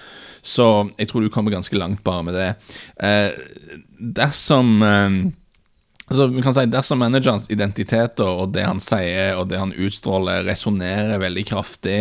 Så 0.43 0.69
jeg 0.95 1.11
tror 1.11 1.27
du 1.27 1.33
kommer 1.33 1.55
ganske 1.55 1.77
langt 1.79 2.05
bare 2.07 2.27
med 2.29 2.39
det. 2.39 2.51
Eh, 3.03 3.35
dersom 3.99 4.79
Altså, 6.11 6.27
vi 6.27 6.43
kan 6.43 6.55
si 6.57 6.67
Dersom 6.67 6.99
managerens 6.99 7.47
identiteter 7.55 8.27
og 8.27 8.51
det 8.57 8.65
han 8.67 8.81
sier 8.83 9.37
og 9.39 9.47
det 9.53 9.61
han 9.61 9.71
utstråler, 9.71 10.43
resonnerer 10.49 11.23
veldig 11.23 11.45
kraftig 11.47 12.01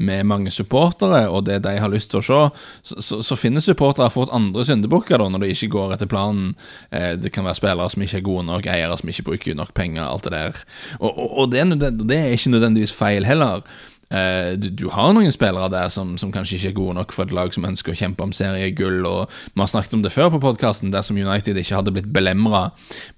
med 0.00 0.28
mange 0.30 0.52
supportere, 0.54 1.26
og 1.28 1.44
det 1.48 1.58
de 1.66 1.74
har 1.82 1.90
lyst 1.92 2.12
til 2.12 2.20
å 2.20 2.24
se, 2.24 2.38
så, 2.86 3.00
så, 3.02 3.18
så 3.26 3.36
finner 3.36 3.64
supportere 3.64 4.08
fått 4.14 4.32
andre 4.32 4.64
syndebukker 4.64 5.20
når 5.20 5.42
det 5.42 5.50
ikke 5.56 5.72
går 5.74 5.96
etter 5.96 6.08
planen. 6.08 6.54
Eh, 6.94 7.16
det 7.20 7.34
kan 7.34 7.44
være 7.44 7.58
spillere 7.58 7.90
som 7.92 8.06
ikke 8.06 8.20
er 8.22 8.26
gode 8.30 8.46
nok, 8.48 8.70
eiere 8.70 8.96
som 8.96 9.10
ikke 9.12 9.26
bruker 9.32 9.58
nok 9.58 9.74
penger, 9.76 10.06
alt 10.06 10.28
det 10.28 10.36
der. 10.36 10.62
Og, 11.00 11.10
og, 11.10 11.26
og 11.42 11.52
det, 11.52 11.66
det, 12.00 12.16
er 12.16 12.36
ikke 12.36 12.54
nødvendigvis 12.54 12.94
feil 12.96 13.28
heller. 13.28 13.66
Uh, 14.10 14.56
du, 14.58 14.66
du, 14.74 14.88
har 14.90 15.12
noen 15.14 15.30
spillere 15.30 15.68
der 15.70 15.90
som, 15.94 16.16
som, 16.18 16.32
kanskje 16.34 16.56
ikke 16.56 16.70
er 16.72 16.74
gode 16.74 16.94
nok 16.98 17.12
for 17.14 17.28
et 17.28 17.34
lag 17.36 17.52
som 17.54 17.66
ønsker 17.68 17.92
å 17.92 17.98
kjempe 18.00 18.24
om 18.26 18.32
seriegull. 18.34 19.04
og 19.06 19.30
Vi 19.54 19.62
har 19.62 19.70
snakket 19.70 19.94
om 19.94 20.02
det 20.02 20.10
før 20.10 20.32
på 20.34 20.40
podkasten. 20.42 20.90
Dersom 20.90 21.20
United 21.20 21.58
ikke 21.60 21.78
hadde 21.78 21.94
blitt 21.94 22.10
belemra 22.10 22.72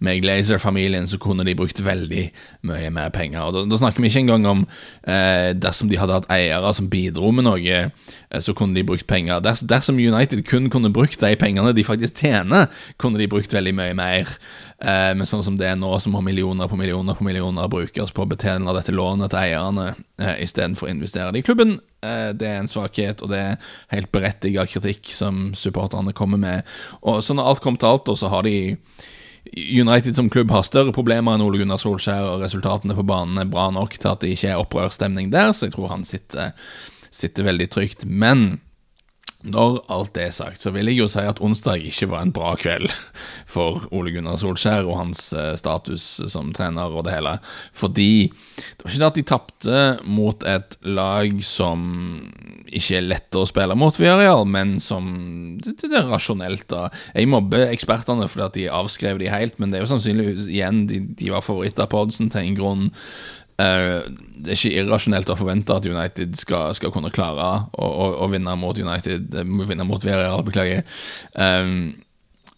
med 0.04 0.20
Glazer-familien, 0.20 1.08
så 1.08 1.16
kunne 1.22 1.46
de 1.48 1.56
brukt 1.56 1.80
veldig 1.80 2.26
mye 2.68 2.90
mer 2.92 3.08
penger. 3.14 3.46
Og 3.46 3.56
Da, 3.56 3.64
da 3.72 3.80
snakker 3.80 4.04
vi 4.04 4.12
ikke 4.12 4.24
engang 4.26 4.44
om 4.50 4.66
eh, 5.08 5.54
dersom 5.56 5.88
de 5.88 6.00
hadde 6.00 6.20
hatt 6.20 6.28
eiere 6.32 6.74
som 6.76 6.90
bidro 6.92 7.32
med 7.32 7.48
noe, 7.48 7.80
så 8.40 8.54
kunne 8.56 8.74
de 8.74 8.84
brukt 8.86 9.06
penger. 9.06 9.40
Ders, 9.44 9.60
dersom 9.68 9.98
United 10.00 10.44
kun 10.48 10.70
kunne 10.72 10.92
brukt 10.92 11.20
de 11.20 11.36
pengene 11.36 11.74
de 11.76 11.84
faktisk 11.84 12.22
tjener, 12.24 12.70
kunne 12.96 13.20
de 13.20 13.28
brukt 13.28 13.52
veldig 13.52 13.74
mye 13.76 13.96
mer. 13.98 14.30
Eh, 14.80 15.12
men 15.18 15.28
sånn 15.28 15.44
som 15.44 15.58
det 15.60 15.68
er 15.68 15.78
nå, 15.78 15.90
som 16.00 16.16
har 16.16 16.24
millioner 16.24 16.70
på 16.70 16.78
millioner 16.80 17.18
på 17.18 17.26
millioner 17.26 17.70
brukes 17.72 18.14
på 18.14 18.24
å 18.24 18.30
betjene 18.30 18.76
dette 18.76 18.94
lånet 18.94 19.34
til 19.34 19.42
eierne 19.42 19.88
eh, 20.18 20.38
istedenfor 20.46 20.88
å 20.88 20.94
investere 20.94 21.32
det 21.34 21.42
i 21.42 21.46
klubben. 21.46 21.76
Eh, 22.02 22.30
det 22.32 22.48
er 22.48 22.62
en 22.62 22.70
svakhet, 22.70 23.22
og 23.22 23.32
det 23.34 23.42
er 23.42 23.74
helt 23.92 24.12
berettiget 24.14 24.72
kritikk 24.72 25.12
som 25.12 25.50
supporterne 25.58 26.14
kommer 26.16 26.40
med. 26.40 26.70
Og 27.02 27.22
Så 27.22 27.36
når 27.36 27.52
alt 27.52 27.64
kommer 27.64 27.82
til 27.82 27.92
alt, 27.92 28.14
så 28.18 28.32
har 28.32 28.48
de 28.48 28.76
United 29.52 30.14
som 30.14 30.30
klubb 30.30 30.50
har 30.54 30.62
større 30.64 30.94
problemer 30.94 31.34
enn 31.34 31.42
Ole 31.44 31.58
Gunnar 31.60 31.80
Solskjær, 31.82 32.28
og 32.30 32.44
resultatene 32.44 32.96
på 32.96 33.04
banen 33.06 33.42
er 33.42 33.50
bra 33.50 33.68
nok 33.74 33.98
til 33.98 34.12
at 34.12 34.22
det 34.22 34.32
ikke 34.36 34.52
er 34.52 34.62
opprørsstemning 34.62 35.32
der, 35.34 35.50
så 35.52 35.66
jeg 35.66 35.74
tror 35.74 35.90
han 35.92 36.06
sitter, 36.08 36.54
sitter 37.12 37.46
veldig 37.50 37.70
trygt. 37.72 38.06
Men 38.08 38.60
når 39.42 39.80
alt 39.90 40.12
det 40.14 40.28
er 40.28 40.34
sagt, 40.34 40.60
så 40.62 40.70
vil 40.70 40.86
jeg 40.90 41.00
jo 41.00 41.08
si 41.10 41.22
at 41.26 41.40
onsdag 41.42 41.82
ikke 41.88 42.06
var 42.12 42.22
en 42.22 42.32
bra 42.34 42.52
kveld 42.58 42.92
for 43.54 43.82
Ole 43.94 44.12
Gunnar 44.14 44.38
Solskjær 44.38 44.86
og 44.86 45.00
hans 45.00 45.24
eh, 45.34 45.54
status 45.58 46.04
som 46.30 46.52
trener 46.54 46.94
og 46.94 47.06
det 47.08 47.16
hele. 47.16 47.34
Fordi 47.74 48.30
det 48.30 48.84
var 48.84 48.92
ikke 48.92 49.02
det 49.02 49.08
at 49.08 49.18
de 49.18 49.26
tapte 49.32 49.82
mot 50.06 50.46
et 50.46 50.78
lag 50.86 51.42
som 51.46 51.82
ikke 52.70 53.00
er 53.00 53.08
lett 53.10 53.38
å 53.38 53.44
spille 53.48 53.74
mot 53.76 53.98
Villarreal, 53.98 54.46
men 54.48 54.76
som 54.82 55.10
det, 55.62 55.74
det 55.82 55.98
er 55.98 56.10
rasjonelt. 56.12 56.68
da 56.70 56.86
Jeg 57.10 57.30
mobber 57.32 57.66
ekspertene 57.66 58.30
fordi 58.30 58.46
at 58.46 58.58
de 58.60 58.70
avskrev 58.78 59.20
de 59.20 59.30
helt, 59.32 59.58
men 59.58 59.72
det 59.72 59.80
er 59.80 59.86
jo 59.86 59.92
sannsynligvis 59.96 60.46
igjen 60.46 60.86
de, 60.90 61.02
de 61.18 61.34
var 61.34 61.44
favoritter 61.44 61.90
på 61.90 62.06
oddsen 62.06 62.30
til 62.32 62.46
en 62.46 62.58
grunn. 62.58 62.90
Uh, 63.62 64.02
det 64.42 64.54
er 64.54 64.58
ikke 64.58 64.78
irrasjonelt 64.82 65.30
å 65.30 65.38
forvente 65.38 65.74
at 65.76 65.86
United 65.86 66.34
skal, 66.40 66.72
skal 66.74 66.90
kunne 66.94 67.12
klare 67.14 67.50
å, 67.70 67.86
å, 67.86 68.06
å, 68.24 68.30
vinne 68.32 68.56
mot 68.58 68.78
United 68.78 69.36
eh, 69.38 69.50
Vinne 69.68 69.86
mot 69.86 70.02
Villarreal, 70.02 70.42
beklager. 70.46 70.82
Um, 71.36 71.92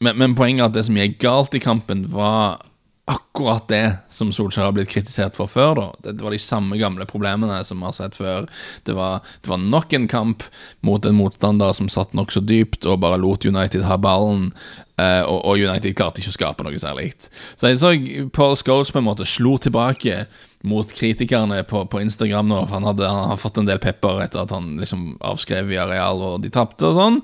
men, 0.00 0.16
men, 0.16 0.36
poenget 0.38 0.62
er 0.62 0.70
at 0.70 0.78
det 0.78 0.86
som 0.86 0.96
gikk 0.96 1.18
galt 1.20 1.56
i 1.56 1.60
kampen, 1.62 2.06
var 2.12 2.62
akkurat 3.04 3.66
det 3.68 3.82
som 4.08 4.30
Solskjær 4.32 4.70
har 4.70 4.72
blitt 4.76 4.88
kritisert 4.88 5.36
for 5.36 5.50
før. 5.50 5.74
da 5.76 6.12
det 6.14 6.24
var 6.24 6.32
de 6.32 6.40
samme 6.40 6.78
gamle 6.80 7.04
problemene 7.04 7.58
som 7.68 7.82
vi 7.82 7.88
har 7.90 7.96
sett 7.96 8.16
før. 8.16 8.48
Det 8.88 8.96
var, 8.96 9.20
det 9.42 9.50
var 9.50 9.60
nok 9.60 9.92
en 9.92 10.08
kamp 10.08 10.46
mot 10.80 11.04
en 11.04 11.18
motstander 11.18 11.76
som 11.76 11.90
satt 11.92 12.16
nokså 12.16 12.40
dypt 12.40 12.88
og 12.88 13.02
bare 13.04 13.20
lot 13.20 13.44
United 13.44 13.84
ha 13.84 14.00
ballen. 14.00 14.54
Uh, 14.96 15.20
og, 15.26 15.38
og, 15.42 15.58
United 15.58 15.96
klarte 15.98 16.22
ikke 16.22 16.32
å 16.32 16.38
skape 16.38 16.64
noe 16.64 16.80
særlig. 16.80 17.10
Så 17.58 17.68
jeg 17.68 17.80
så 17.82 17.92
Paul 18.32 18.56
Scholes 18.56 18.94
på 18.94 19.02
en 19.02 19.08
måte 19.10 19.28
slo 19.28 19.58
tilbake 19.58 20.24
mot 20.64 20.92
kritikerne 20.96 21.58
på, 21.68 21.82
på 21.92 22.00
Instagram 22.00 22.48
nå. 22.48 22.60
Han, 22.70 22.86
hadde, 22.88 23.08
han 23.08 23.28
har 23.34 23.40
fått 23.40 23.58
en 23.60 23.68
del 23.68 23.80
pepper 23.82 24.22
etter 24.24 24.40
at 24.46 24.52
han 24.54 24.78
liksom 24.80 25.02
avskrev 25.24 25.68
via 25.68 25.84
Real 25.88 26.22
og 26.24 26.38
de 26.40 26.48
tapte 26.52 26.86
og 26.88 26.96
sånn. 26.96 27.18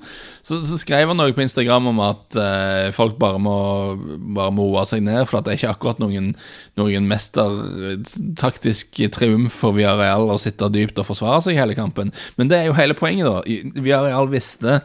Så, 0.45 0.59
så, 0.61 0.77
skrev 0.77 1.09
han 1.09 1.17
noe 1.17 1.33
på 1.33 1.41
Instagram 1.41 1.89
om 1.89 2.03
at 2.05 2.37
eh, 2.37 2.89
folk 2.95 3.17
bare 3.21 3.41
må 3.41 3.57
Bare 4.31 4.53
må 4.53 4.67
roe 4.69 4.83
seg 4.87 5.01
ned, 5.03 5.25
for 5.27 5.39
at 5.39 5.45
det 5.45 5.53
er 5.53 5.59
ikke 5.59 5.71
akkurat 5.73 5.99
noen, 6.01 6.31
noen 6.79 7.07
mestertaktisk 7.09 9.01
triumf 9.13 9.57
for 9.63 9.75
Via 9.75 9.95
Real 9.99 10.29
å 10.31 10.37
sitte 10.41 10.69
dypt 10.71 11.01
og 11.01 11.07
forsvare 11.09 11.41
seg 11.43 11.59
hele 11.59 11.75
kampen. 11.77 12.13
Men 12.37 12.51
det 12.51 12.59
er 12.59 12.69
jo 12.69 12.77
hele 12.77 12.95
poenget, 12.97 13.27
da. 13.27 13.81
Via 13.81 14.03
Real 14.05 14.29
visste 14.31 14.79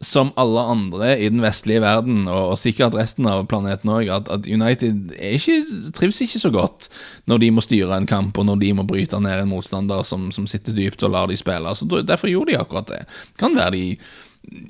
som 0.00 0.30
alle 0.38 0.62
andre 0.62 1.16
i 1.18 1.26
den 1.26 1.42
vestlige 1.42 1.82
verden, 1.82 2.28
og, 2.30 2.52
sikkert 2.60 2.94
resten 2.94 3.26
av 3.26 3.42
planeten 3.50 3.90
òg, 3.90 4.06
at, 4.14 4.30
at, 4.30 4.46
United 4.46 5.10
ikke, 5.18 5.56
trives 5.96 6.20
ikke 6.22 6.42
så 6.44 6.52
godt 6.54 6.86
når 7.26 7.42
de 7.42 7.50
må 7.54 7.64
styre 7.64 7.98
en 7.98 8.06
kamp, 8.06 8.38
og 8.38 8.46
når 8.46 8.62
de 8.62 8.70
må 8.78 8.86
bryte 8.86 9.18
ned 9.22 9.42
en 9.42 9.50
motstander 9.50 10.06
som, 10.06 10.30
som 10.34 10.46
sitter 10.46 10.76
dypt 10.76 11.02
og 11.02 11.16
lar 11.16 11.26
de 11.30 11.38
spille. 11.38 11.74
Så 11.74 11.88
Derfor 12.06 12.30
gjorde 12.30 12.52
de 12.52 12.60
akkurat 12.60 12.92
det. 12.92 13.02
Kan 13.42 13.58
være 13.58 13.74
de 13.74 13.84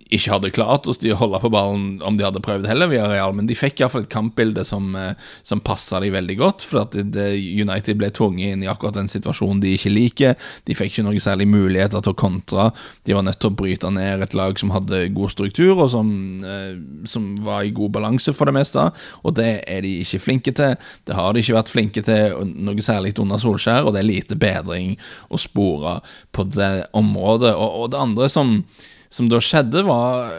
ikke 0.09 0.33
hadde 0.33 0.51
klart 0.55 0.89
å 0.89 0.95
holde 1.21 1.41
på 1.43 1.51
ballen 1.53 2.01
om 2.07 2.17
de 2.19 2.25
hadde 2.27 2.43
prøvd 2.43 2.67
heller, 2.69 2.91
via 2.91 3.07
Real, 3.11 3.35
men 3.37 3.47
de 3.49 3.57
fikk 3.59 3.83
iallfall 3.83 4.07
et 4.07 4.13
kampbilde 4.13 4.65
som, 4.67 4.91
eh, 4.97 5.15
som 5.47 5.61
passa 5.61 6.01
dem 6.01 6.15
veldig 6.17 6.37
godt. 6.41 6.65
For 6.67 6.83
at 6.83 6.97
United 6.97 7.99
ble 8.01 8.11
tvunget 8.11 8.55
inn 8.55 8.65
i 8.65 8.71
akkurat 8.71 8.97
den 8.97 9.11
situasjonen 9.11 9.61
de 9.63 9.75
ikke 9.77 9.93
liker. 9.93 10.51
De 10.67 10.77
fikk 10.77 10.97
ikke 10.97 11.07
noe 11.07 11.23
særlig 11.23 11.49
muligheter 11.51 12.03
til 12.03 12.15
å 12.15 12.19
kontre. 12.19 12.73
De 13.05 13.15
var 13.15 13.23
nødt 13.23 13.39
til 13.39 13.51
å 13.51 13.57
bryte 13.57 13.93
ned 13.93 14.23
et 14.23 14.35
lag 14.35 14.59
som 14.59 14.75
hadde 14.75 15.15
god 15.15 15.35
struktur, 15.35 15.77
og 15.79 15.91
som, 15.91 16.45
eh, 16.45 16.75
som 17.07 17.37
var 17.45 17.63
i 17.63 17.71
god 17.71 17.93
balanse 17.93 18.35
for 18.35 18.47
det 18.47 18.55
meste. 18.55 18.91
Og 19.25 19.35
det 19.35 19.65
er 19.69 19.83
de 19.83 20.01
ikke 20.01 20.23
flinke 20.25 20.55
til. 20.55 20.77
Det 21.07 21.15
har 21.15 21.33
de 21.33 21.41
ikke 21.41 21.59
vært 21.63 21.73
flinke 21.73 22.05
til 22.05 22.55
noe 22.57 22.83
særlig 22.83 23.19
under 23.19 23.37
Solskjær, 23.37 23.87
og 23.87 23.95
det 23.95 24.01
er 24.01 24.13
lite 24.13 24.39
bedring 24.39 24.97
å 25.31 25.39
spore 25.39 26.01
på 26.33 26.45
det 26.51 26.89
området. 26.93 27.55
Og, 27.55 27.85
og 27.85 27.91
det 27.91 28.01
andre 28.01 28.29
som 28.29 28.65
som 29.11 29.29
da 29.31 29.41
skjedde, 29.43 29.85
var 29.89 30.33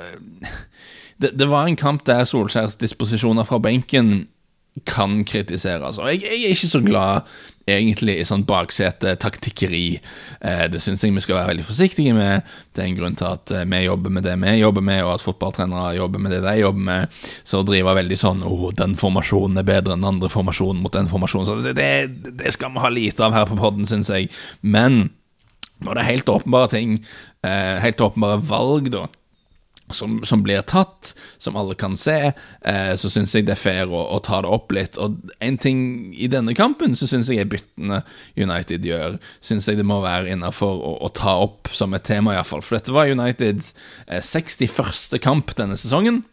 det, 1.20 1.34
det, 1.36 1.48
var 1.50 1.68
en 1.68 1.80
kamp 1.80 2.06
der 2.08 2.26
Solskjærs 2.26 2.80
disposisjoner 2.80 3.48
fra 3.48 3.60
benken 3.60 4.28
kan 4.86 5.24
kritiseres. 5.28 5.98
Og 6.00 6.08
jeg, 6.12 6.22
jeg 6.24 6.44
er 6.46 6.54
ikke 6.54 6.70
så 6.70 6.80
glad 6.84 7.32
egentlig 7.70 8.16
i 8.20 8.26
sånn 8.26 8.46
baksete-taktikkeri. 8.48 10.00
Eh, 10.40 10.64
det 10.72 10.82
syns 10.82 11.04
jeg 11.04 11.14
vi 11.14 11.24
skal 11.24 11.40
være 11.40 11.52
veldig 11.52 11.66
forsiktige 11.68 12.16
med. 12.16 12.48
Det 12.74 12.84
er 12.84 12.90
en 12.90 12.98
grunn 12.98 13.18
til 13.20 13.28
at 13.30 13.54
eh, 13.54 13.68
vi 13.70 13.82
jobber 13.84 14.14
med 14.16 14.26
det 14.26 14.38
vi 14.42 14.56
jobber 14.62 14.86
med, 14.86 15.04
og 15.06 15.14
at 15.18 15.26
fotballtrenere 15.26 15.98
jobber 16.00 16.24
med 16.24 16.36
det 16.36 16.42
de 16.46 16.56
jobber 16.62 16.88
med. 16.90 17.20
Så 17.44 17.62
å 17.62 17.68
drive 17.68 17.98
veldig 18.00 18.20
sånn 18.24 18.44
'Å, 18.46 18.50
oh, 18.50 18.74
den 18.76 18.96
formasjonen 19.00 19.62
er 19.62 19.68
bedre 19.68 19.98
enn 19.98 20.06
den 20.06 20.14
andre 20.14 20.32
formasjonen 20.32 20.82
mot 20.86 20.96
den 20.96 21.12
formasjonen', 21.12 21.64
det, 21.68 21.76
det, 21.78 22.34
det 22.40 22.54
skal 22.56 22.74
vi 22.74 22.86
ha 22.86 22.94
lite 22.94 23.26
av 23.26 23.36
her 23.36 23.50
på 23.50 23.60
podden, 23.60 23.90
syns 23.90 24.14
jeg. 24.14 24.32
Men 24.62 25.10
når 25.84 25.96
det 25.96 26.04
er 26.04 26.12
helt 26.14 26.34
åpenbare 26.34 26.72
ting, 26.74 27.00
eh, 27.48 27.80
helt 27.84 28.02
åpenbare 28.04 28.42
valg, 28.50 28.92
da, 28.94 29.08
som, 29.94 30.20
som, 30.26 30.44
blir 30.44 30.62
tatt, 30.62 31.14
som 31.38 31.58
alle 31.58 31.76
kan 31.80 31.98
se, 31.98 32.32
eh, 32.62 32.94
så 32.96 33.10
syns 33.12 33.34
jeg 33.36 33.48
det 33.48 33.56
er 33.56 33.62
fair 33.62 33.92
å, 33.92 34.02
å, 34.14 34.20
ta 34.24 34.42
det 34.44 34.52
opp 34.52 34.74
litt. 34.76 35.00
Og 35.02 35.18
en 35.44 35.58
ting 35.62 35.82
i 36.14 36.30
denne 36.32 36.54
kampen 36.58 36.96
så 36.98 37.10
syns 37.10 37.32
jeg 37.32 37.42
er 37.44 37.50
byttene 37.50 38.02
United 38.38 38.86
gjør, 38.86 39.20
syns 39.42 39.70
jeg 39.70 39.80
det 39.80 39.88
må 39.88 40.02
være 40.06 40.36
innafor 40.36 40.78
å, 40.78 40.96
å, 41.06 41.12
ta 41.16 41.40
opp 41.46 41.72
som 41.76 41.96
et 41.98 42.06
tema, 42.08 42.36
iallfall. 42.38 42.64
For 42.66 42.78
dette 42.78 42.96
var 42.96 43.10
Uniteds 43.10 43.74
eh, 44.08 44.22
61. 44.22 45.18
kamp 45.24 45.56
denne 45.58 45.80
sesongen. 45.80 46.24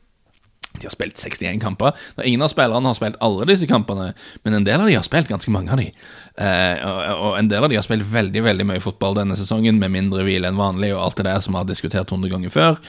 De 0.80 0.88
har 0.88 0.95
spilt 0.95 1.18
61 1.18 1.61
kamper. 1.62 1.97
Ingen 2.25 2.45
av 2.45 2.52
spillerne 2.52 2.90
har 2.90 2.99
spilt 2.99 3.18
alle 3.25 3.49
disse 3.50 3.68
kampene, 3.71 4.12
men 4.45 4.59
en 4.59 4.66
del 4.66 4.80
av 4.80 4.90
de 4.90 4.97
har 4.97 5.06
spilt 5.06 5.30
ganske 5.30 5.52
mange 5.52 5.73
av 5.73 5.80
de. 5.80 5.88
Eh, 6.37 6.85
og, 6.85 6.99
og, 7.16 7.38
en 7.38 7.49
del 7.49 7.64
av 7.64 7.73
de 7.73 7.78
har 7.78 7.87
spilt 7.87 8.06
veldig 8.12 8.42
veldig 8.45 8.66
mye 8.68 8.83
fotball 8.85 9.16
denne 9.18 9.37
sesongen, 9.38 9.80
med 9.80 9.95
mindre 9.95 10.25
hvile 10.26 10.50
enn 10.50 10.61
vanlig, 10.61 10.92
og 10.95 11.02
alt 11.04 11.21
det 11.21 11.28
der 11.28 11.40
som 11.45 11.56
vi 11.56 11.62
har 11.62 11.68
diskutert 11.68 12.12
100 12.12 12.33
ganger 12.33 12.52
før. 12.52 12.80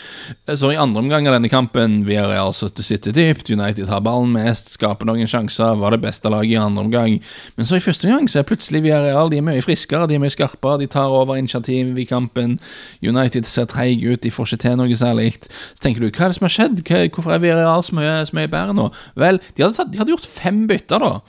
Eh, 0.48 0.56
så 0.56 0.74
i 0.74 0.79
andre 0.79 1.03
omgang 1.03 1.27
av 1.29 1.38
denne 1.38 1.51
kampen, 1.51 2.01
vi 2.08 2.20
har 2.20 2.34
altså 2.38 2.70
sitter 2.77 3.15
dypt, 3.15 3.51
United 3.51 3.89
har 3.91 4.03
ballen 4.06 4.34
mest, 4.36 4.74
skaper 4.75 5.08
noen 5.08 5.29
sjanser, 5.29 5.77
var 5.79 5.96
det 5.96 6.03
beste 6.03 6.32
laget 6.32 6.58
i 6.58 6.62
andre 6.62 6.86
omgang. 6.86 7.17
Men 7.56 7.70
så 7.70 7.79
i 7.79 7.84
første 7.84 8.10
gang 8.10 8.27
så 8.29 8.41
er 8.41 8.48
plutselig 8.48 8.84
vi 8.86 8.94
Real 8.98 9.32
de 9.32 9.39
er 9.39 9.46
mye 9.46 9.63
friskere, 9.63 10.08
de 10.10 10.17
er 10.17 10.22
mye 10.24 10.34
skarpere, 10.34 10.82
de 10.82 10.89
tar 10.91 11.13
over 11.13 11.38
initiativ 11.38 11.98
i 12.00 12.08
kampen. 12.10 12.58
United 13.03 13.48
ser 13.48 13.67
treige 13.70 14.13
ut, 14.13 14.24
de 14.24 14.32
får 14.34 14.53
ikke 14.53 14.63
til 14.65 14.77
noe 14.79 14.98
særlig. 14.98 15.27
Så 15.48 15.84
tenker 15.84 16.03
du, 16.03 16.10
hva 16.10 16.27
er 16.27 16.34
det 16.34 16.39
som 16.39 16.48
har 16.48 16.56
skjedd? 16.56 16.84
Hvorfor 17.13 17.36
er 17.36 17.44
Villarreal 17.77 17.84
så 17.86 17.96
mye, 17.96 18.25
så 18.25 18.38
mye 18.38 18.51
bedre 18.51 18.75
nå? 18.75 18.89
Vel, 19.15 19.39
de 19.55 19.63
hadde, 19.63 19.77
tatt, 19.77 19.91
de 19.91 20.01
hadde 20.01 20.13
gjort 20.13 20.27
fem 20.27 20.67
bytter, 20.67 21.03
da. 21.03 21.22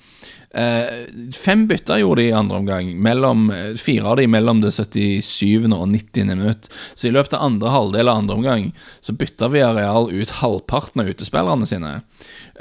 Eh, 0.49 1.05
fem 1.37 1.67
bytter 1.69 2.01
gjorde 2.01 2.23
de 2.23 2.29
i 2.31 2.37
andre 2.37 2.59
omgang. 2.59 2.91
Mellom, 3.03 3.49
fire 3.77 4.09
av 4.09 4.17
de 4.17 4.27
mellom 4.27 4.63
det 4.63 4.73
77. 4.73 5.69
og 5.73 5.89
90. 5.89 6.25
minutt. 6.25 6.69
Så 6.95 7.09
i 7.09 7.13
løpet 7.13 7.37
av 7.37 7.45
andre 7.45 7.73
halvdel 7.73 8.09
av 8.09 8.23
andre 8.23 8.39
omgang 8.39 8.71
så 9.01 9.13
bytta 9.13 9.51
Villarreal 9.53 10.11
ut 10.11 10.37
halvparten 10.41 11.05
av 11.05 11.11
utespillerne 11.13 11.69
sine. 11.69 11.99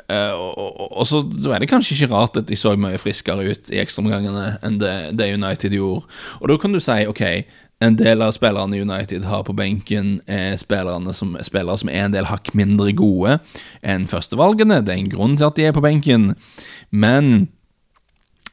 Eh, 0.07 0.33
og, 0.33 0.51
og, 0.57 0.91
og 0.91 1.07
så, 1.07 1.23
er 1.53 1.63
det 1.63 1.71
kanskje 1.71 1.95
ikke 1.95 2.11
rart 2.13 2.37
at 2.39 2.49
de 2.49 2.59
så 2.59 2.75
mye 2.79 2.99
friskere 3.01 3.47
ut 3.47 3.71
i 3.71 3.79
ekstraomgangene 3.81 4.57
enn 4.65 4.81
det, 4.83 4.97
det 5.17 5.31
United 5.35 5.75
gjorde. 5.75 6.05
Og 6.41 6.51
da 6.51 6.59
kan 6.61 6.75
du 6.75 6.83
si 6.83 6.99
ok, 7.07 7.23
en 7.79 7.97
del 7.97 8.21
av 8.25 8.31
spillerne 8.33 8.81
United 8.81 9.27
har 9.29 9.43
på 9.45 9.53
benken, 9.53 10.17
er 10.25 10.55
spillerne 10.57 11.13
som, 11.13 11.35
spillere 11.45 11.77
som 11.77 11.91
er 11.93 12.07
en 12.07 12.15
del 12.15 12.29
hakk 12.29 12.53
mindre 12.57 12.93
gode 12.97 13.37
enn 13.85 14.07
førstevalgene. 14.09 14.81
Det 14.85 14.95
er 14.95 15.03
en 15.03 15.13
grunn 15.13 15.37
til 15.37 15.49
at 15.49 15.59
de 15.59 15.67
er 15.67 15.75
på 15.75 15.85
benken, 15.85 16.31
men 16.89 17.47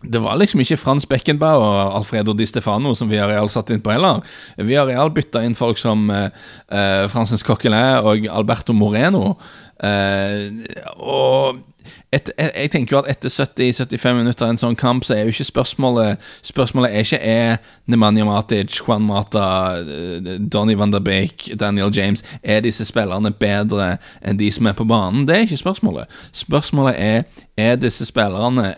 det 0.05 0.21
var 0.21 0.37
liksom 0.37 0.61
ikke 0.61 0.77
Frans 0.77 1.07
Beckenbauer 1.09 1.65
og 1.65 1.97
Alfredo 1.99 2.35
Di 2.37 2.45
Stefano 2.47 2.93
som 2.95 3.09
Villarreal 3.09 3.49
satt 3.49 3.71
inn 3.73 3.81
på 3.81 3.95
heller. 3.95 4.21
Villarreal 4.61 5.13
bytta 5.15 5.41
inn 5.47 5.57
folk 5.57 5.81
som 5.81 6.11
eh, 6.13 6.29
eh 6.69 7.07
Francis 7.09 7.43
Coquelin 7.43 8.05
og 8.05 8.27
Alberto 8.29 8.77
Moreno. 8.77 9.39
Eh, 9.81 10.53
og 11.01 11.63
et, 12.13 12.31
jeg 12.39 12.71
tenker 12.71 12.97
jo 12.97 13.03
at 13.03 13.11
etter 13.11 13.33
70-75 13.33 14.15
minutter 14.19 14.49
en 14.49 14.61
sånn 14.61 14.79
kamp, 14.79 15.05
så 15.05 15.17
er 15.17 15.25
jo 15.25 15.35
ikke 15.35 15.49
spørsmålet 15.51 16.31
Spørsmålet 16.45 16.95
er 16.95 17.07
ikke 17.07 17.21
er 17.21 17.57
Nemanja 17.91 18.25
Matic, 18.29 18.79
Juan 18.81 19.07
Mata, 19.07 19.47
eh, 19.81 20.39
Donny 20.53 20.77
van 20.79 20.93
der 20.93 21.05
Beek, 21.05 21.51
Daniel 21.61 21.93
James 21.95 22.25
Er 22.43 22.61
disse 22.65 22.87
spillerne 22.89 23.33
bedre 23.33 23.97
enn 24.23 24.41
de 24.41 24.51
som 24.53 24.67
er 24.67 24.77
på 24.79 24.87
banen? 24.89 25.29
Det 25.29 25.37
er 25.37 25.47
ikke 25.49 25.63
spørsmålet. 25.65 26.11
Spørsmålet 26.33 26.95
er 26.99 27.23
er 27.57 27.77
disse 27.77 28.07
spillerne 28.07 28.75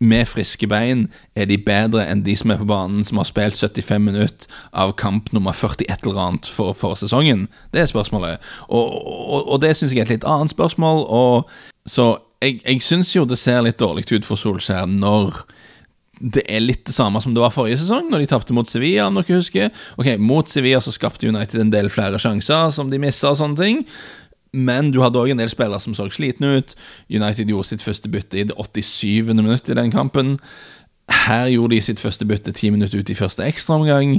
med 0.00 0.26
friske 0.26 0.66
bein 0.66 1.08
er 1.36 1.44
de 1.44 1.58
bedre 1.60 2.06
enn 2.08 2.22
de 2.24 2.32
som 2.36 2.50
er 2.50 2.60
på 2.60 2.68
banen, 2.68 3.04
som 3.04 3.20
har 3.20 3.28
spilt 3.28 3.60
75 3.60 4.00
minutter 4.00 4.60
av 4.72 4.94
kamp 4.96 5.28
nummer 5.36 5.52
41 5.52 6.08
eller 6.08 6.20
annet 6.24 6.48
for, 6.48 6.72
for 6.72 6.96
sesongen? 6.96 7.48
Det 7.74 7.82
er 7.82 7.90
spørsmålet. 7.90 8.40
Og, 8.68 8.96
og, 8.96 9.48
og 9.48 9.60
det 9.62 9.74
syns 9.76 9.92
jeg 9.92 10.00
er 10.00 10.08
et 10.08 10.14
litt 10.16 10.28
annet 10.28 10.54
spørsmål. 10.54 11.04
Og, 11.04 11.50
så 11.88 12.12
jeg, 12.40 12.60
jeg 12.64 12.84
syns 12.84 13.14
jo 13.14 13.26
det 13.28 13.38
ser 13.40 13.62
litt 13.64 13.80
dårlig 13.80 14.06
ut 14.10 14.28
for 14.28 14.40
Solskjær 14.40 14.88
når 14.90 15.42
det 16.20 16.42
er 16.52 16.60
litt 16.60 16.84
det 16.84 16.92
samme 16.92 17.20
som 17.24 17.32
det 17.32 17.40
var 17.40 17.52
forrige 17.54 17.78
sesong, 17.80 18.10
når 18.12 18.22
de 18.22 18.28
tapte 18.28 18.52
mot 18.56 18.68
Sevilla, 18.68 19.06
om 19.08 19.16
dere 19.16 19.38
husker. 19.38 19.70
Ok, 19.96 20.12
Mot 20.20 20.48
Sevilla 20.52 20.80
så 20.84 20.92
skapte 20.92 21.28
United 21.28 21.62
en 21.62 21.72
del 21.72 21.88
flere 21.92 22.20
sjanser 22.20 22.68
som 22.76 22.90
de 22.92 23.00
missa 23.00 23.30
og 23.32 23.38
sånne 23.40 23.56
ting. 23.56 23.80
Men 24.52 24.90
du 24.92 24.98
hadde 25.00 25.20
òg 25.20 25.32
en 25.32 25.40
del 25.40 25.48
spillere 25.52 25.80
som 25.80 25.94
så 25.96 26.08
slitne 26.12 26.58
ut. 26.58 26.74
United 27.08 27.48
gjorde 27.48 27.70
sitt 27.70 27.84
første 27.84 28.10
bytte 28.12 28.40
i 28.40 28.44
det 28.50 28.56
87. 28.58 29.32
minutt 29.32 29.70
i 29.70 29.78
den 29.78 29.94
kampen. 29.94 30.36
Her 31.24 31.48
gjorde 31.50 31.76
de 31.76 31.84
sitt 31.88 32.02
første 32.02 32.26
bytte 32.28 32.52
ti 32.52 32.70
minutter 32.70 33.00
ut 33.00 33.10
i 33.10 33.16
første 33.16 33.46
ekstraomgang. 33.46 34.18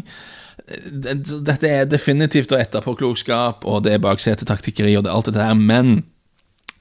Dette 0.72 1.68
er 1.68 1.86
definitivt 1.90 2.54
å 2.56 2.60
etterpåklokskap, 2.60 3.68
og 3.68 3.84
det 3.86 3.96
er 3.96 4.04
baksetetaktikkeri 4.04 4.96
og 4.98 5.06
det 5.06 5.12
er 5.12 5.20
alt 5.20 5.30
dette 5.30 5.46
her, 5.46 5.58
men 5.58 6.02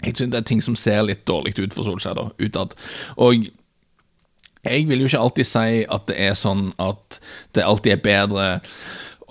jeg 0.02 0.16
synes 0.16 0.32
det 0.32 0.40
er 0.40 0.48
ting 0.48 0.62
som 0.64 0.76
ser 0.78 1.02
litt 1.06 1.26
dårlig 1.28 1.56
ut 1.58 1.76
for 1.76 1.86
Solskjær, 1.86 2.16
da, 2.16 2.28
utad. 2.40 2.76
Og 3.20 3.48
jeg 4.64 4.88
vil 4.88 5.00
jo 5.00 5.08
ikke 5.08 5.22
alltid 5.24 5.48
si 5.48 5.84
at 5.88 6.08
det 6.10 6.18
er 6.20 6.36
sånn 6.36 6.70
at 6.80 7.20
det 7.56 7.64
alltid 7.64 7.96
er 7.96 8.04
bedre 8.04 8.48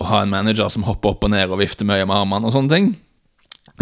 å 0.00 0.08
ha 0.08 0.22
en 0.24 0.32
manager 0.32 0.70
som 0.72 0.86
hopper 0.88 1.14
opp 1.14 1.26
og 1.26 1.32
ned 1.34 1.52
og 1.52 1.60
vifter 1.60 1.86
mye 1.86 2.06
med 2.06 2.16
armene 2.16 2.48
og 2.48 2.54
sånne 2.56 2.74
ting 2.74 2.90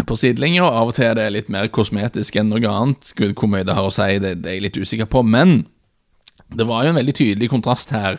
på 0.07 0.15
sidelinja. 0.19 0.67
Av 0.67 0.89
og 0.89 0.95
til 0.95 1.09
er 1.09 1.17
det 1.17 1.29
litt 1.33 1.49
mer 1.51 1.67
kosmetisk 1.73 2.37
enn 2.39 2.51
noe 2.51 2.69
annet. 2.69 3.11
Gud, 3.17 3.33
Hvor 3.35 3.51
mye 3.51 3.65
det 3.67 3.75
har 3.75 3.87
å 3.87 3.93
si, 3.93 4.19
det, 4.21 4.39
det 4.43 4.51
er 4.51 4.59
jeg 4.59 4.65
litt 4.67 4.79
usikker 4.79 5.09
på. 5.09 5.23
Men 5.27 5.65
det 6.49 6.65
var 6.65 6.83
jo 6.83 6.91
en 6.91 6.97
veldig 6.97 7.13
tydelig 7.13 7.49
kontrast 7.51 7.91
her 7.93 8.17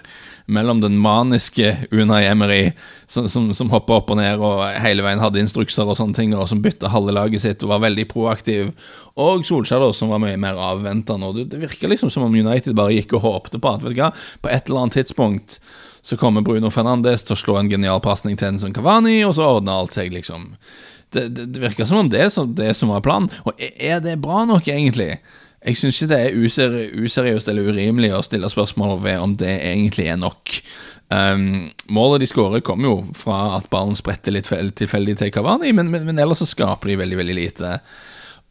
mellom 0.51 0.81
den 0.83 0.97
maniske 1.03 1.73
Unai 1.91 2.25
Emery, 2.27 2.71
som, 3.11 3.29
som, 3.29 3.49
som 3.55 3.71
hoppa 3.71 3.97
opp 3.99 4.11
og 4.11 4.19
ned 4.19 4.43
og 4.43 4.63
hele 4.83 5.05
veien 5.07 5.23
hadde 5.23 5.43
instrukser 5.43 5.87
og 5.87 5.99
sånne 5.99 6.15
ting, 6.15 6.35
og 6.35 6.49
som 6.51 6.63
bytta 6.63 6.91
halve 6.91 7.15
laget 7.15 7.43
sitt 7.45 7.65
og 7.67 7.73
var 7.75 7.85
veldig 7.87 8.07
proaktiv, 8.11 8.73
og 9.19 9.47
Solskjær, 9.47 9.89
som 9.97 10.15
var 10.15 10.23
mye 10.23 10.39
mer 10.41 10.59
avventende. 10.59 11.33
Det, 11.37 11.49
det 11.55 11.63
virka 11.65 11.91
liksom 11.91 12.11
som 12.11 12.27
om 12.27 12.35
United 12.35 12.79
bare 12.79 12.95
gikk 12.97 13.17
og 13.19 13.27
håpte 13.27 13.63
på 13.63 13.75
at 13.75 13.87
vet 13.87 13.95
du 13.95 14.03
hva, 14.03 14.13
på 14.43 14.51
et 14.53 14.71
eller 14.71 14.85
annet 14.85 15.01
tidspunkt 15.01 15.61
så 16.03 16.17
kommer 16.17 16.45
Bruno 16.47 16.71
Fernandes 16.73 17.27
til 17.27 17.37
å 17.37 17.41
slå 17.41 17.59
en 17.61 17.69
genial 17.71 18.01
pasning 18.03 18.39
til 18.39 18.53
en 18.53 18.63
som 18.63 18.73
Kavani, 18.75 19.19
og 19.27 19.35
så 19.37 19.51
ordner 19.59 19.83
alt 19.83 19.97
seg, 19.97 20.15
liksom. 20.15 20.55
Det, 21.11 21.27
det, 21.35 21.51
det 21.51 21.63
virker 21.63 21.89
som 21.89 22.05
om 22.05 22.09
det 22.11 22.23
er 22.23 22.51
det 22.57 22.73
som 22.79 22.93
var 22.95 23.03
planen. 23.05 23.29
Og 23.45 23.59
er 23.59 23.99
det 24.05 24.21
bra 24.23 24.45
nok, 24.49 24.71
egentlig? 24.71 25.19
Jeg 25.61 25.77
syns 25.77 25.99
ikke 26.01 26.13
det 26.15 26.21
er 26.21 26.39
useri 26.41 26.87
useriøst 27.05 27.51
eller 27.53 27.69
urimelig 27.69 28.15
å 28.17 28.23
stille 28.25 28.49
spørsmål 28.49 28.95
ved 29.05 29.19
om 29.21 29.35
det 29.41 29.51
egentlig 29.59 30.07
er 30.09 30.17
nok. 30.21 30.55
Um, 31.11 31.69
målet 31.91 32.23
de 32.23 32.29
skårer, 32.31 32.63
kommer 32.65 32.89
jo 32.89 32.95
fra 33.19 33.59
at 33.59 33.67
ballen 33.73 33.99
spretter 33.99 34.33
litt 34.33 34.49
tilfeldig 34.49 35.19
til 35.21 35.33
Kavani, 35.35 35.75
men, 35.77 35.91
men, 35.93 36.07
men, 36.07 36.23
ellers 36.23 36.41
så 36.41 36.49
skaper 36.49 36.93
de 36.93 37.01
veldig, 37.03 37.19
veldig 37.19 37.37
lite. 37.37 37.75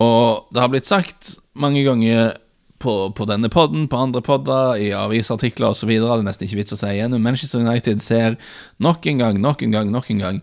Og 0.03 0.51
det 0.53 0.61
har 0.61 0.71
blitt 0.71 0.89
sagt 0.89 1.33
mange 1.59 1.81
ganger 1.87 2.35
på, 2.79 2.93
på 3.15 3.25
denne 3.27 3.49
podden, 3.51 3.87
på 3.91 3.99
andre 3.99 4.21
podder, 4.23 4.77
i 4.79 4.91
avisartikler 4.95 5.73
osv. 5.73 5.89
Det 5.91 6.11
er 6.13 6.23
nesten 6.23 6.47
ikke 6.47 6.61
vits 6.61 6.75
å 6.75 6.79
si 6.79 6.93
igjen. 6.93 7.11
Men 7.15 7.25
Manchester 7.25 7.63
United 7.63 8.03
ser 8.03 8.37
nok 8.83 9.07
en 9.11 9.23
gang, 9.23 9.41
nok 9.43 9.63
en 9.65 9.75
gang, 9.75 9.91
nok 9.91 10.11
en 10.13 10.23
gang 10.23 10.39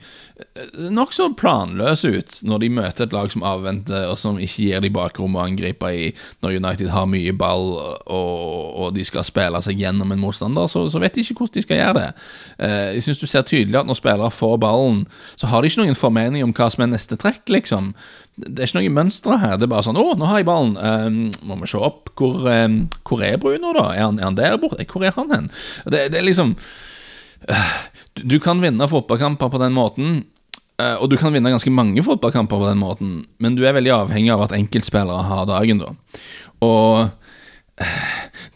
nokså 0.92 1.30
planløse 1.38 2.10
ut 2.12 2.34
når 2.44 2.60
de 2.60 2.68
møter 2.76 3.06
et 3.06 3.14
lag 3.14 3.30
som 3.32 3.44
avventer, 3.46 4.04
og 4.10 4.18
som 4.20 4.36
ikke 4.40 4.66
gir 4.66 4.82
de 4.84 4.90
bakrom 4.92 5.36
å 5.36 5.44
angripe 5.46 5.88
i 5.88 6.10
når 6.44 6.58
United 6.58 6.90
har 6.92 7.06
mye 7.08 7.32
ball 7.36 7.70
og, 7.72 8.02
og 8.76 8.90
de 8.96 9.04
skal 9.06 9.24
spille 9.24 9.60
seg 9.64 9.80
gjennom 9.80 10.12
en 10.12 10.20
motstander, 10.20 10.68
så, 10.68 10.84
så, 10.92 11.00
vet 11.00 11.16
de 11.16 11.24
ikke 11.24 11.38
hvordan 11.38 11.56
de 11.56 11.64
skal 11.64 11.80
gjøre 11.80 11.96
det. 11.96 12.08
Eh, 12.68 12.88
jeg 12.98 13.06
syns 13.06 13.22
du 13.22 13.26
ser 13.30 13.46
tydelig 13.48 13.80
at 13.80 13.88
når 13.88 14.00
spillere 14.00 14.32
får 14.34 14.58
ballen, 14.60 15.04
så 15.40 15.48
har 15.48 15.62
de 15.62 15.72
ikke 15.72 15.86
noen 15.86 15.98
formening 15.98 16.44
om 16.44 16.52
hva 16.56 16.68
som 16.72 16.84
er 16.84 16.92
neste 16.92 17.16
trekk, 17.20 17.46
liksom. 17.52 17.94
Det 18.36 18.60
er 18.60 18.68
ikke 18.68 18.82
noen 18.82 18.96
mønstre 18.98 19.38
her. 19.40 19.54
Det 19.56 19.64
er 19.64 19.72
bare 19.72 19.86
sånn 19.86 19.96
'Å, 19.96 20.18
nå 20.20 20.26
har 20.28 20.42
jeg 20.42 20.48
ballen. 20.50 20.76
Um, 20.76 21.30
må 21.48 21.56
vi 21.62 21.70
se 21.72 21.80
opp. 21.80 22.10
Hvor, 22.20 22.44
um, 22.44 22.82
hvor 23.08 23.22
er 23.24 23.38
Bruno, 23.40 23.72
da? 23.72 23.86
Er 23.94 24.04
han, 24.10 24.18
er 24.20 24.28
han 24.28 24.36
der 24.36 24.58
borte? 24.60 24.84
Hvor 24.84 25.06
er 25.06 25.16
han 25.16 25.32
hen?' 25.32 25.48
Det, 25.88 26.10
det 26.12 26.20
er 26.20 26.28
liksom 26.28 26.52
Du 28.16 28.38
kan 28.40 28.62
vinne 28.62 28.88
fotballkamper 28.88 29.50
på 29.52 29.60
den 29.60 29.74
måten. 29.76 30.24
Uh, 30.76 30.96
og 31.00 31.08
du 31.08 31.16
kan 31.20 31.32
vinne 31.32 31.52
ganske 31.52 31.72
mange 31.72 32.02
fotballkamper 32.04 32.58
på 32.60 32.68
den 32.68 32.80
måten, 32.82 33.12
men 33.40 33.54
du 33.56 33.62
er 33.64 33.72
veldig 33.72 33.94
avhengig 33.94 34.32
av 34.34 34.42
at 34.44 34.52
enkeltspillere 34.58 35.22
har 35.24 35.46
dagen, 35.48 35.80
da. 35.80 35.94
Og 36.64 37.06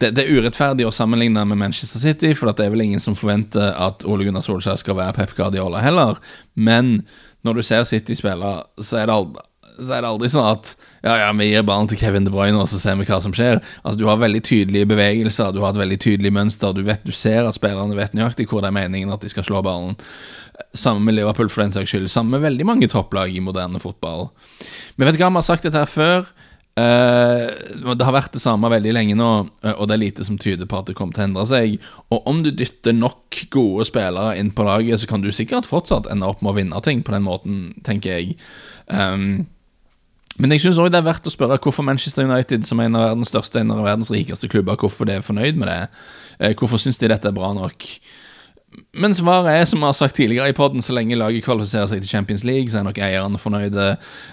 det, 0.01 0.11
det, 0.17 0.25
er 0.25 0.33
urettferdig 0.37 0.85
å 0.89 0.93
sammenligne 0.93 1.47
med 1.49 1.61
Manchester 1.61 2.01
City, 2.01 2.35
for 2.37 2.53
det 2.53 2.67
er 2.67 2.75
vel 2.75 2.85
ingen 2.85 3.01
som 3.01 3.17
forventer 3.17 3.73
at 3.73 4.05
Ole 4.09 4.27
Gunnar 4.29 4.45
Solskjær 4.45 4.81
skal 4.81 4.99
være 5.01 5.17
Pep 5.17 5.33
Guardiola 5.37 5.81
heller. 5.85 6.21
Men 6.57 7.03
når 7.45 7.61
du 7.61 7.65
ser 7.65 7.89
City 7.89 8.17
spille, 8.17 8.53
så 8.81 9.01
er 9.01 9.09
det 9.09 9.17
aldri 9.17 9.45
så 9.81 9.97
er 9.97 10.05
det 10.05 10.11
aldri 10.11 10.31
sånn 10.33 10.49
at 10.51 10.73
ja, 11.01 11.15
ja, 11.23 11.29
vi 11.37 11.49
gir 11.49 11.65
ballen 11.67 11.89
til 11.91 11.99
Kevin 12.01 12.27
De 12.27 12.33
Bruyne, 12.33 12.59
og 12.61 12.69
så 12.69 12.81
ser 12.81 12.99
vi 13.01 13.07
hva 13.09 13.21
som 13.25 13.35
skjer. 13.37 13.61
Altså, 13.83 13.99
Du 14.01 14.07
har 14.11 14.21
veldig 14.21 14.43
tydelige 14.45 14.89
bevegelser, 14.91 15.55
du 15.57 15.63
har 15.65 15.73
et 15.73 15.81
veldig 15.81 16.01
tydelig 16.03 16.33
mønster. 16.37 16.75
Du 16.77 16.83
vet, 16.87 17.03
du 17.07 17.13
ser 17.17 17.49
at 17.49 17.57
spillerne 17.57 17.97
vet 17.97 18.17
nøyaktig 18.17 18.51
hvor 18.51 18.65
det 18.65 18.71
er 18.71 18.77
meningen 18.77 19.15
at 19.15 19.25
de 19.25 19.33
skal 19.33 19.47
slå 19.47 19.63
ballen. 19.65 19.97
Samme 20.77 21.05
med 21.07 21.17
Liverpool, 21.17 21.49
for 21.49 21.65
den 21.65 21.73
saks 21.73 21.95
skyld. 21.95 22.11
Samme 22.13 22.37
med 22.37 22.45
veldig 22.45 22.69
mange 22.69 22.91
topplag 22.93 23.33
i 23.33 23.43
moderne 23.43 23.81
fotball. 23.81 24.29
Men 24.97 25.09
vet 25.09 25.17
du 25.17 25.25
hva, 25.25 25.33
vi 25.33 25.41
har 25.41 25.49
sagt 25.49 25.67
dette 25.67 25.81
her 25.81 25.91
før. 25.91 26.29
Uh, 26.81 27.51
det 27.97 28.07
har 28.07 28.15
vært 28.15 28.37
det 28.37 28.41
samme 28.41 28.69
veldig 28.71 28.93
lenge 28.95 29.17
nå, 29.19 29.31
uh, 29.67 29.73
og 29.73 29.89
det 29.91 29.97
er 29.97 30.03
lite 30.05 30.25
som 30.25 30.39
tyder 30.41 30.69
på 30.71 30.79
at 30.79 30.89
det 30.89 30.95
kommer 30.97 31.17
til 31.17 31.25
å 31.25 31.29
endre 31.29 31.47
seg. 31.51 31.89
Og 32.15 32.29
om 32.31 32.45
du 32.45 32.53
dytter 32.55 32.95
nok 32.97 33.41
gode 33.53 33.89
spillere 33.89 34.37
inn 34.41 34.53
på 34.55 34.65
laget, 34.69 35.03
så 35.03 35.11
kan 35.11 35.25
du 35.25 35.33
sikkert 35.35 35.69
fortsatt 35.69 36.09
ende 36.13 36.29
opp 36.31 36.45
med 36.45 36.53
å 36.53 36.59
vinne 36.61 36.85
ting 36.87 37.03
på 37.05 37.15
den 37.17 37.27
måten, 37.27 37.59
tenker 37.87 38.15
jeg. 38.21 38.39
Um, 38.87 39.49
men 40.39 40.55
jeg 40.55 40.65
syns 40.65 40.79
òg 40.81 40.93
det 40.93 41.01
er 41.01 41.09
verdt 41.09 41.27
å 41.27 41.33
spørre 41.33 41.59
hvorfor 41.61 41.85
Manchester 41.85 42.25
United, 42.29 42.65
som 42.69 42.81
er 42.81 42.89
en 42.89 42.97
av 42.97 43.09
verdens 43.09 43.33
største 43.33 43.61
en 43.61 43.75
av 43.75 43.83
verdens 43.85 44.13
rikeste 44.13 44.49
klubber, 44.49 44.79
hvorfor 44.79 45.09
de 45.09 45.19
er 45.19 45.27
fornøyd 45.27 45.59
med 45.61 45.69
det. 45.69 45.81
Uh, 46.39 46.53
hvorfor 46.55 46.81
syns 46.81 47.01
de 47.01 47.11
dette 47.11 47.29
er 47.29 47.37
bra 47.37 47.53
nok? 47.57 47.89
Men 48.95 49.15
svaret 49.15 49.51
er, 49.51 49.65
som 49.67 49.83
vi 49.83 49.89
har 49.89 49.97
sagt 49.99 50.15
tidligere 50.15 50.53
i 50.53 50.55
poden, 50.55 50.83
så 50.83 50.95
lenge 50.95 51.19
laget 51.19 51.43
kvalifiserer 51.43 51.89
seg 51.91 52.05
til 52.05 52.13
Champions 52.13 52.45
League, 52.47 52.71
så 52.71 52.79
er 52.79 52.87
nok 52.87 53.01
eierne 53.03 53.39
fornøyde, 53.43 53.87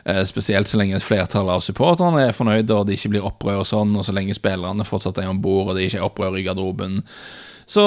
eh, 0.06 0.22
spesielt 0.30 0.70
så 0.70 0.78
lenge 0.78 0.96
et 0.96 1.06
flertall 1.06 1.50
av 1.50 1.64
supporterne 1.66 2.22
er 2.22 2.38
fornøyde, 2.38 2.76
og 2.76 2.86
det 2.86 3.00
ikke 3.00 3.16
blir 3.16 3.26
opprør 3.26 3.64
og 3.64 3.70
sånn, 3.70 3.96
og 3.98 4.06
så 4.06 4.14
lenge 4.14 4.38
spillerne 4.38 4.86
fortsatt 4.86 5.18
er 5.24 5.32
om 5.32 5.42
bord, 5.42 5.72
og 5.72 5.76
det 5.76 5.88
ikke 5.88 6.04
er 6.04 6.06
opprør 6.06 6.38
i 6.38 6.46
garderoben. 6.46 7.02
Så 7.68 7.84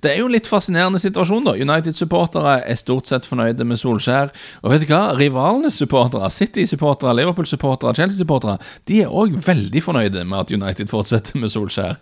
det 0.00 0.14
er 0.14 0.22
jo 0.22 0.28
en 0.30 0.34
litt 0.34 0.48
fascinerende 0.48 1.00
situasjon, 1.02 1.44
da. 1.44 1.54
United-supportere 1.60 2.56
er 2.64 2.80
stort 2.80 3.10
sett 3.10 3.28
fornøyde 3.28 3.66
med 3.68 3.80
Solskjær. 3.80 4.32
Og 4.64 4.72
vet 4.72 4.86
du 4.86 4.88
hva? 4.92 5.02
Rivalenes 5.18 5.76
supportere, 5.80 6.30
City-supportere, 6.32 7.12
Liverpool-supportere, 7.20 7.94
Chelsea-supportere, 8.00 8.56
de 8.88 9.02
er 9.04 9.12
òg 9.12 9.36
veldig 9.44 9.84
fornøyde 9.84 10.24
med 10.24 10.40
at 10.40 10.56
United 10.56 10.92
fortsetter 10.92 11.40
med 11.40 11.52
Solskjær. 11.52 12.00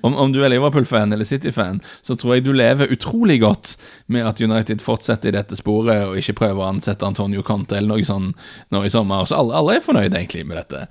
Om, 0.00 0.16
om, 0.16 0.32
du 0.32 0.42
er 0.44 0.50
Liverpool-fan 0.52 1.12
eller 1.12 1.24
City-fan, 1.24 1.80
så 2.04 2.16
tror 2.20 2.34
jeg 2.34 2.44
du 2.44 2.52
lever 2.52 2.90
utrolig 2.92 3.38
godt 3.40 3.76
med 4.12 4.26
at 4.28 4.40
United 4.44 4.84
fortsetter 4.84 5.30
i 5.30 5.36
dette 5.38 5.56
sporet 5.56 6.04
og 6.04 6.18
ikke 6.20 6.36
prøver 6.42 6.60
å 6.60 6.68
ansette 6.68 7.06
Antonio 7.08 7.42
Conte 7.46 7.78
eller 7.78 7.94
noe 7.94 8.04
sånt 8.04 8.36
nå 8.74 8.82
i 8.84 8.92
sommer. 8.92 9.24
Så 9.24 9.38
alle, 9.40 9.56
alle 9.56 9.78
er 9.78 9.86
fornøyde 9.86 10.20
egentlig 10.20 10.44
med 10.44 10.60
dette. 10.60 10.84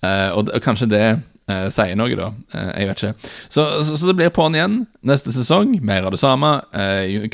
Uh, 0.00 0.30
og, 0.38 0.46
og, 0.46 0.60
kanskje 0.62 0.88
det 0.92 1.04
uh, 1.50 1.66
sier 1.72 1.98
noe, 1.98 2.14
da. 2.16 2.30
Eh, 2.54 2.70
jeg 2.80 2.90
vet 2.90 3.02
ikke. 3.02 3.30
Så, 3.48 3.66
så, 3.84 3.96
så, 3.96 4.08
det 4.08 4.16
blir 4.18 4.32
på'n 4.34 4.56
igjen 4.56 4.78
neste 5.06 5.34
sesong. 5.34 5.76
Mer 5.84 6.08
av 6.08 6.14
det 6.14 6.22
samme. 6.22 6.52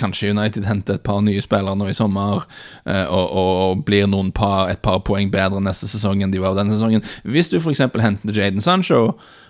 kanskje 0.00 0.32
United 0.34 0.66
henter 0.66 0.98
et 0.98 1.06
par 1.06 1.22
nye 1.24 1.42
spillere 1.44 1.76
nå 1.76 1.88
i 1.90 1.96
sommer 1.96 2.44
og, 2.86 3.26
og, 3.26 3.82
blir 3.86 4.06
noen 4.10 4.30
par, 4.34 4.70
et 4.70 4.82
par 4.82 5.00
poeng 5.06 5.30
bedre 5.32 5.60
neste 5.62 5.88
sesong 5.90 6.22
enn 6.22 6.34
de 6.34 6.42
var 6.42 6.56
denne 6.58 6.74
sesongen. 6.74 7.04
Hvis 7.24 7.50
du 7.52 7.58
f.eks. 7.58 7.82
henter 7.82 8.40
Jaden 8.40 8.64
Sancho 8.64 9.02
Eh, 9.10 9.45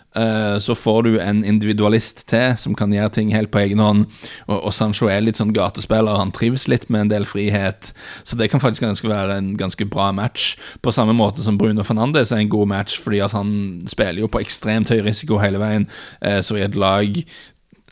så 0.62 0.72
får 0.78 1.02
du 1.04 1.10
en 1.20 1.42
individualist 1.44 2.22
til 2.30 2.54
som 2.56 2.76
kan 2.78 2.92
gjøre 2.94 3.12
ting 3.12 3.34
helt 3.36 3.50
på 3.52 3.60
egen 3.60 3.82
hånd. 3.82 4.06
Og, 4.46 4.56
og 4.56 4.72
Sancho 4.72 5.10
er 5.12 5.24
litt 5.24 5.36
sånn 5.36 5.52
gatespiller, 5.56 6.16
han 6.16 6.32
trives 6.32 6.64
litt 6.72 6.88
med 6.88 7.06
en 7.06 7.12
del 7.12 7.28
frihet. 7.28 7.92
Så 8.24 8.38
det 8.40 8.48
kan 8.52 8.62
faktisk 8.62 8.86
ganske 8.86 9.10
være 9.10 9.36
en 9.40 9.50
ganske 9.60 9.88
bra 9.92 10.08
match. 10.16 10.54
På 10.80 10.94
samme 10.94 11.12
måte 11.16 11.44
som 11.44 11.58
Bruno 11.60 11.84
Fernandes 11.84 12.32
er 12.32 12.44
en 12.44 12.52
god 12.52 12.72
match, 12.72 12.96
fordi 13.02 13.20
at 13.24 13.36
han 13.36 13.50
spiller 13.88 14.24
jo 14.24 14.30
på 14.32 14.40
ekstremt 14.40 14.92
høy 14.92 15.02
risiko 15.04 15.40
hele 15.42 15.60
veien. 15.62 15.88
Eh, 16.24 16.40
så 16.40 16.56
i 16.56 16.64
et 16.64 16.78
lag 16.78 17.20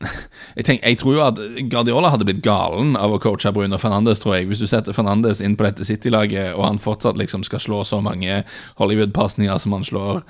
jeg, 0.57 0.65
tenker, 0.67 0.89
jeg, 0.89 0.99
tror 0.99 1.15
jo 1.15 1.23
at 1.25 1.41
Guardiola 1.71 2.11
hadde 2.13 2.27
blitt 2.29 2.43
galen 2.45 2.97
av 2.99 3.15
å 3.15 3.21
coache 3.23 3.53
Bruno 3.55 3.79
Fernandes, 3.81 4.21
tror 4.23 4.37
jeg. 4.39 4.49
Hvis 4.51 4.63
du 4.65 4.69
setter 4.71 4.97
Fernandes 4.97 5.43
inn 5.45 5.57
på 5.59 5.67
dette 5.67 5.87
City-laget, 5.87 6.55
og 6.55 6.67
han 6.67 6.83
fortsatt 6.83 7.19
liksom 7.21 7.45
skal 7.47 7.63
slå 7.63 7.83
så 7.89 8.01
mange 8.05 8.43
Hollywood-pasninger 8.81 9.63
som 9.63 9.77
han 9.77 9.87
slår, 9.87 10.25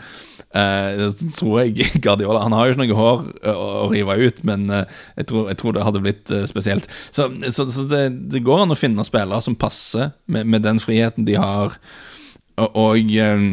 eh, 0.55 1.05
tror 1.37 1.61
jeg 1.63 1.89
Guardiola 2.05 2.45
Han 2.45 2.55
har 2.57 2.67
jo 2.69 2.75
ikke 2.75 2.83
noe 2.85 2.99
hår 2.99 3.25
å, 3.51 3.55
å 3.85 3.91
rive 3.93 4.17
ut, 4.23 4.41
men 4.47 4.67
uh, 4.71 4.85
jeg, 5.19 5.29
tror, 5.31 5.51
jeg, 5.51 5.59
tror, 5.61 5.77
det 5.77 5.85
hadde 5.87 6.03
blitt 6.05 6.35
uh, 6.35 6.45
spesielt. 6.51 6.89
Så, 7.11 7.29
så, 7.51 7.67
så 7.71 7.87
det, 7.91 8.05
det, 8.33 8.43
går 8.47 8.65
an 8.65 8.75
å 8.75 8.79
finne 8.79 9.07
spillere 9.07 9.43
som 9.45 9.59
passer 9.59 10.13
med, 10.27 10.49
med 10.51 10.65
den 10.67 10.83
friheten 10.83 11.27
de 11.29 11.39
har, 11.41 11.77
og, 12.61 12.77
og, 12.79 13.15
eh, 13.19 13.47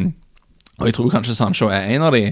og 0.78 0.88
jeg 0.88 0.96
tror 0.96 1.12
kanskje 1.12 1.36
Sancho 1.36 1.70
er 1.72 1.90
en 1.94 2.06
av 2.06 2.14
de. 2.14 2.28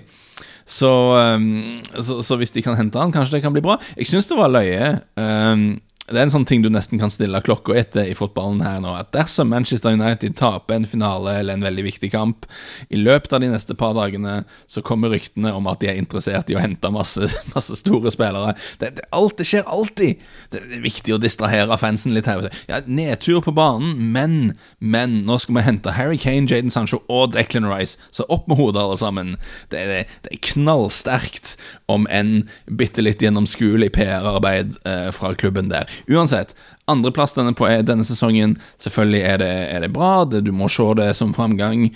Så, 0.71 0.91
um, 1.19 1.81
så, 1.99 2.37
hvis 2.39 2.55
de 2.55 2.63
kan 2.63 2.77
hente 2.79 2.99
han, 3.01 3.11
kanskje 3.11 3.39
det 3.39 3.43
kan 3.43 3.55
bli 3.55 3.63
bra. 3.65 3.75
Jeg 3.99 4.07
syns 4.07 4.31
det 4.31 4.39
var 4.39 4.53
løye. 4.55 5.01
Um, 5.19 5.81
det 6.11 6.19
er 6.19 6.27
en 6.27 6.33
sånn 6.33 6.47
ting 6.49 6.63
du 6.65 6.69
nesten 6.73 6.99
kan 6.99 7.13
stille 7.13 7.39
klokka 7.47 7.77
etter 7.79 8.09
i 8.11 8.17
fotballen 8.19 8.63
her 8.65 8.81
nå. 8.83 8.93
At 8.99 9.13
dersom 9.15 9.51
Manchester 9.53 9.95
United 9.95 10.35
taper 10.39 10.81
en 10.81 10.89
finale 10.89 11.37
eller 11.41 11.55
en 11.55 11.67
veldig 11.67 11.85
viktig 11.87 12.11
kamp, 12.11 12.47
i 12.91 12.99
løpet 12.99 13.37
av 13.37 13.45
de 13.45 13.51
neste 13.53 13.77
par 13.79 13.95
dagene 13.95 14.41
så 14.71 14.83
kommer 14.87 15.13
ryktene 15.15 15.53
om 15.55 15.69
at 15.71 15.83
de 15.83 15.91
er 15.93 16.01
interessert 16.01 16.51
i 16.51 16.57
å 16.59 16.63
hente 16.63 16.91
masse, 16.91 17.29
masse 17.55 17.79
store 17.79 18.11
spillere. 18.15 18.57
Det, 18.83 18.93
det, 18.99 19.07
alt, 19.15 19.37
det 19.39 19.47
skjer 19.47 19.69
alltid. 19.71 20.25
Det, 20.51 20.65
det, 20.65 20.81
er 20.81 20.85
viktig 20.89 21.15
å 21.15 21.21
distrahere 21.23 21.79
fansen 21.81 22.17
litt 22.17 22.31
her. 22.31 22.49
Ja, 22.71 22.83
Nedtur 22.91 23.39
på 23.45 23.55
banen, 23.55 23.95
men, 24.13 24.57
men 24.79 25.21
nå 25.29 25.39
skal 25.43 25.61
vi 25.61 25.67
hente 25.69 25.95
Harry 25.95 26.19
Kane, 26.21 26.49
Jaden 26.51 26.75
Sancho 26.75 27.05
og 27.07 27.37
Declan 27.37 27.69
Rice. 27.71 28.01
Så 28.11 28.27
opp 28.33 28.51
med 28.51 28.59
hodet, 28.59 28.83
alle 28.83 28.99
sammen. 28.99 29.37
Det, 29.71 29.87
er 29.87 30.43
knallsterkt, 30.51 31.55
om 31.91 32.07
enn 32.11 32.49
bitte 32.67 33.03
litt 33.03 33.23
gjennomskuelig 33.23 33.93
PR-arbeid 33.95 34.77
eh, 34.89 35.09
fra 35.15 35.33
klubben 35.39 35.71
der. 35.71 35.87
Uansett, 36.09 36.55
andreplass 36.91 37.37
denne, 37.37 37.55
på 37.57 37.69
denne 37.87 38.07
sesongen, 38.07 38.57
selvfølgelig 38.81 39.23
er 39.27 39.41
det, 39.43 39.55
er 39.77 39.87
det 39.87 39.95
bra. 39.95 40.25
Det, 40.25 40.45
du 40.47 40.53
må 40.57 40.71
se 40.73 40.87
det 40.99 41.13
som 41.19 41.35
framgang. 41.37 41.91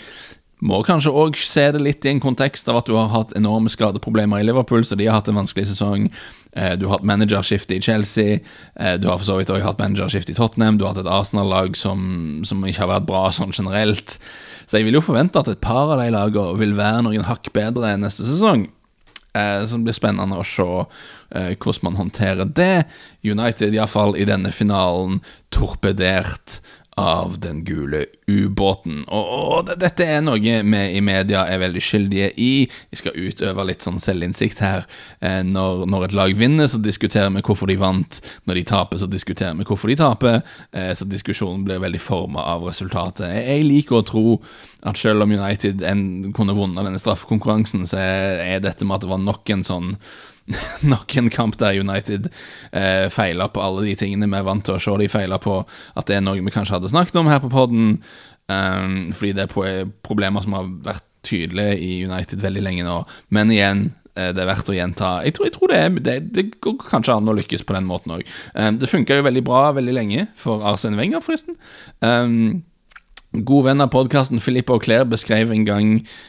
Må 0.64 0.78
kanskje 0.86 1.12
òg 1.12 1.36
se 1.36 1.64
det 1.74 1.80
litt 1.82 2.06
i 2.06 2.12
en 2.14 2.22
kontekst 2.22 2.68
av 2.72 2.78
at 2.78 2.86
du 2.88 2.94
har 2.96 3.10
hatt 3.12 3.34
enorme 3.36 3.68
skadeproblemer 3.68 4.40
i 4.40 4.46
Liverpool, 4.46 4.84
så 4.86 4.96
de 4.96 5.08
har 5.08 5.18
hatt 5.18 5.28
en 5.28 5.36
vanskelig 5.36 5.66
sesong. 5.72 6.06
Eh, 6.56 6.72
du 6.78 6.86
har 6.86 6.96
hatt 6.96 7.08
managerskifte 7.10 7.76
i 7.76 7.82
Chelsea. 7.82 8.38
Eh, 8.78 8.94
du 8.96 9.08
har 9.10 9.18
for 9.18 9.26
så 9.28 9.36
vidt 9.40 9.52
òg 9.52 9.64
hatt 9.66 9.82
managerskifte 9.82 10.32
i 10.32 10.38
Tottenham. 10.38 10.78
Du 10.78 10.86
har 10.86 10.94
hatt 10.94 11.02
et 11.02 11.10
Arsenal-lag 11.10 11.76
som, 11.76 11.98
som, 12.48 12.64
ikke 12.64 12.86
har 12.86 12.92
vært 12.94 13.10
bra 13.10 13.26
sånn 13.34 13.52
generelt. 13.52 14.16
Så 14.64 14.78
jeg 14.78 14.88
vil 14.88 14.96
jo 14.96 15.04
forvente 15.04 15.42
at 15.42 15.50
et 15.52 15.60
par 15.60 15.92
av 15.92 16.00
de 16.00 16.08
lagene 16.14 16.56
vil 16.62 16.72
være 16.78 17.04
noen 17.10 17.28
hakk 17.28 17.50
bedre 17.52 17.96
neste 18.00 18.24
sesong. 18.30 18.68
Eh, 19.35 19.64
så 19.66 19.77
det 19.77 19.88
blir 19.88 19.97
spennende 19.97 20.38
å 20.38 20.47
se 20.47 20.66
eh, 21.35 21.53
hvordan 21.59 21.88
man 21.88 21.99
håndterer 21.99 22.51
det. 22.55 22.87
United, 23.27 23.75
iallfall 23.75 24.14
i 24.16 24.27
denne 24.29 24.53
finalen, 24.55 25.20
torpedert 25.55 26.61
av 27.00 27.38
den 27.42 27.64
gule 27.66 28.04
ubåten. 28.30 29.02
Og, 29.09 29.30
og, 29.35 29.70
dette 29.80 30.07
er 30.07 30.20
noe 30.22 30.38
vi 30.38 30.54
i 30.54 31.02
media 31.04 31.44
er 31.50 31.61
veldig 31.62 31.83
skyldige 31.83 32.30
i. 32.40 32.66
Vi 32.90 32.98
skal 33.00 33.16
utøve 33.18 33.66
litt 33.66 33.85
sånn 33.85 34.00
selvinnsikt 34.02 34.62
her. 34.62 34.87
Eh, 35.20 35.42
når, 35.46 35.85
når, 35.90 36.07
et 36.09 36.16
lag 36.16 36.35
vinner, 36.38 36.70
så 36.70 36.78
diskuterer 36.83 37.33
vi 37.35 37.42
hvorfor 37.44 37.70
de 37.70 37.78
vant. 37.80 38.20
Når 38.46 38.61
de 38.61 38.66
taper, 38.70 39.02
så 39.02 39.11
diskuterer 39.11 39.57
vi 39.59 39.66
hvorfor 39.66 39.90
de 39.90 39.98
taper. 40.00 40.42
Eh, 40.72 40.92
så 40.94 41.09
diskusjonen 41.09 41.64
blir 41.66 41.83
veldig 41.83 42.02
forma 42.02 42.44
av 42.54 42.66
resultatet. 42.68 43.26
Jeg, 43.35 43.64
liker 43.64 44.00
å 44.00 44.07
tro 44.07 44.26
at 44.85 45.00
selv 45.00 45.24
om 45.24 45.33
United 45.33 45.83
kunne 46.37 46.57
vunnet 46.57 46.85
denne 46.87 47.00
straffekonkurransen, 47.00 47.88
så 47.88 47.98
er 47.98 48.62
dette 48.62 48.87
med 48.87 48.98
at 48.98 49.07
det 49.07 49.12
var 49.14 49.22
nok 49.22 49.50
en 49.54 49.66
sånn 49.66 49.94
nok 50.92 51.16
en 51.16 51.30
kamp 51.33 51.57
der 51.59 51.80
United 51.80 52.28
eh, 52.72 53.09
feila 53.12 53.48
på 53.48 53.62
alle 53.64 53.87
de 53.87 53.96
tingene 53.96 54.28
vi 54.28 54.38
er 54.38 54.46
vant 54.46 54.64
til 54.66 54.76
å 54.76 54.83
se 54.83 54.96
de 55.00 55.09
feila 55.11 55.40
på. 55.42 55.62
At 55.96 56.11
det 56.11 56.18
er 56.18 56.24
noe 56.24 56.42
vi 56.42 56.54
kanskje 56.54 56.78
hadde 56.78 56.92
snakket 56.92 57.18
om 57.20 57.30
her 57.33 57.42
på 57.44 57.52
poden. 57.52 57.98
Um, 58.44 59.14
fordi 59.16 59.33
det 59.38 59.46
er 59.46 59.87
problemer 60.04 60.44
som 60.44 60.57
har 60.59 60.66
vært 60.85 61.07
tydelige 61.24 61.78
i 61.80 61.92
United 62.04 62.42
veldig 62.44 62.64
lenge 62.66 62.85
nå. 62.85 62.98
Men 63.33 63.52
igjen, 63.54 63.87
eh, 64.12 64.35
det 64.37 64.44
er 64.44 64.50
verdt 64.50 64.68
å 64.68 64.76
gjenta. 64.76 65.14
Jeg 65.24 65.38
tror, 65.38 65.48
jeg 65.48 65.57
tror 65.57 65.72
det, 65.72 65.80
er, 65.80 65.96
det, 66.11 66.18
det, 66.37 66.46
går 66.64 66.76
kanskje 66.90 67.16
an 67.16 67.33
å 67.33 67.37
lykkes 67.40 67.64
på 67.64 67.76
den 67.78 67.88
måten 67.88 68.12
òg. 68.18 68.28
Det 68.76 68.90
funka 68.90 69.16
jo 69.16 69.24
veldig 69.24 69.44
bra 69.46 69.70
veldig 69.78 69.96
lenge 69.96 70.28
for 70.37 70.66
Arsen 70.68 71.00
Wenger, 71.00 71.24
forresten. 71.24 71.57
Um, 72.04 72.64
God 73.35 73.64
venn 73.64 73.83
av 73.83 73.88
podkasten 73.90 74.38
Filippa 74.38 74.77
Auclair 74.77 75.03
beskrev 75.11 75.51
en 75.51 75.64
gang 75.66 75.88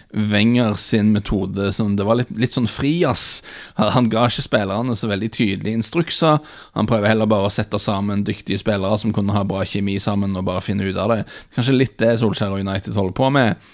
Wenger 0.09 0.73
sin 0.81 1.11
metode 1.13 1.67
som 1.75 1.93
det 1.99 2.05
var 2.07 2.17
litt, 2.17 2.31
litt 2.33 2.55
sånn 2.55 2.65
frijazz. 2.69 3.43
Han 3.77 4.09
ga 4.09 4.23
ikke 4.25 4.47
spillerne 4.47 4.95
så 4.97 5.11
veldig 5.11 5.29
tydelige 5.35 5.77
instrukser. 5.77 6.39
Han 6.73 6.89
prøver 6.89 7.11
heller 7.11 7.29
bare 7.29 7.45
å 7.45 7.53
sette 7.53 7.77
sammen 7.81 8.25
dyktige 8.25 8.57
spillere 8.63 8.97
som 8.97 9.13
kunne 9.13 9.35
ha 9.37 9.45
bra 9.45 9.61
kjemi 9.69 9.99
sammen, 10.01 10.33
og 10.33 10.47
bare 10.49 10.65
finne 10.65 10.87
ut 10.89 10.97
av 10.97 11.13
det. 11.13 11.21
Kanskje 11.53 11.77
litt 11.77 11.99
det 12.01 12.15
Solskjær 12.23 12.57
og 12.57 12.65
United 12.65 12.97
holder 12.97 13.17
på 13.21 13.29
med. 13.37 13.69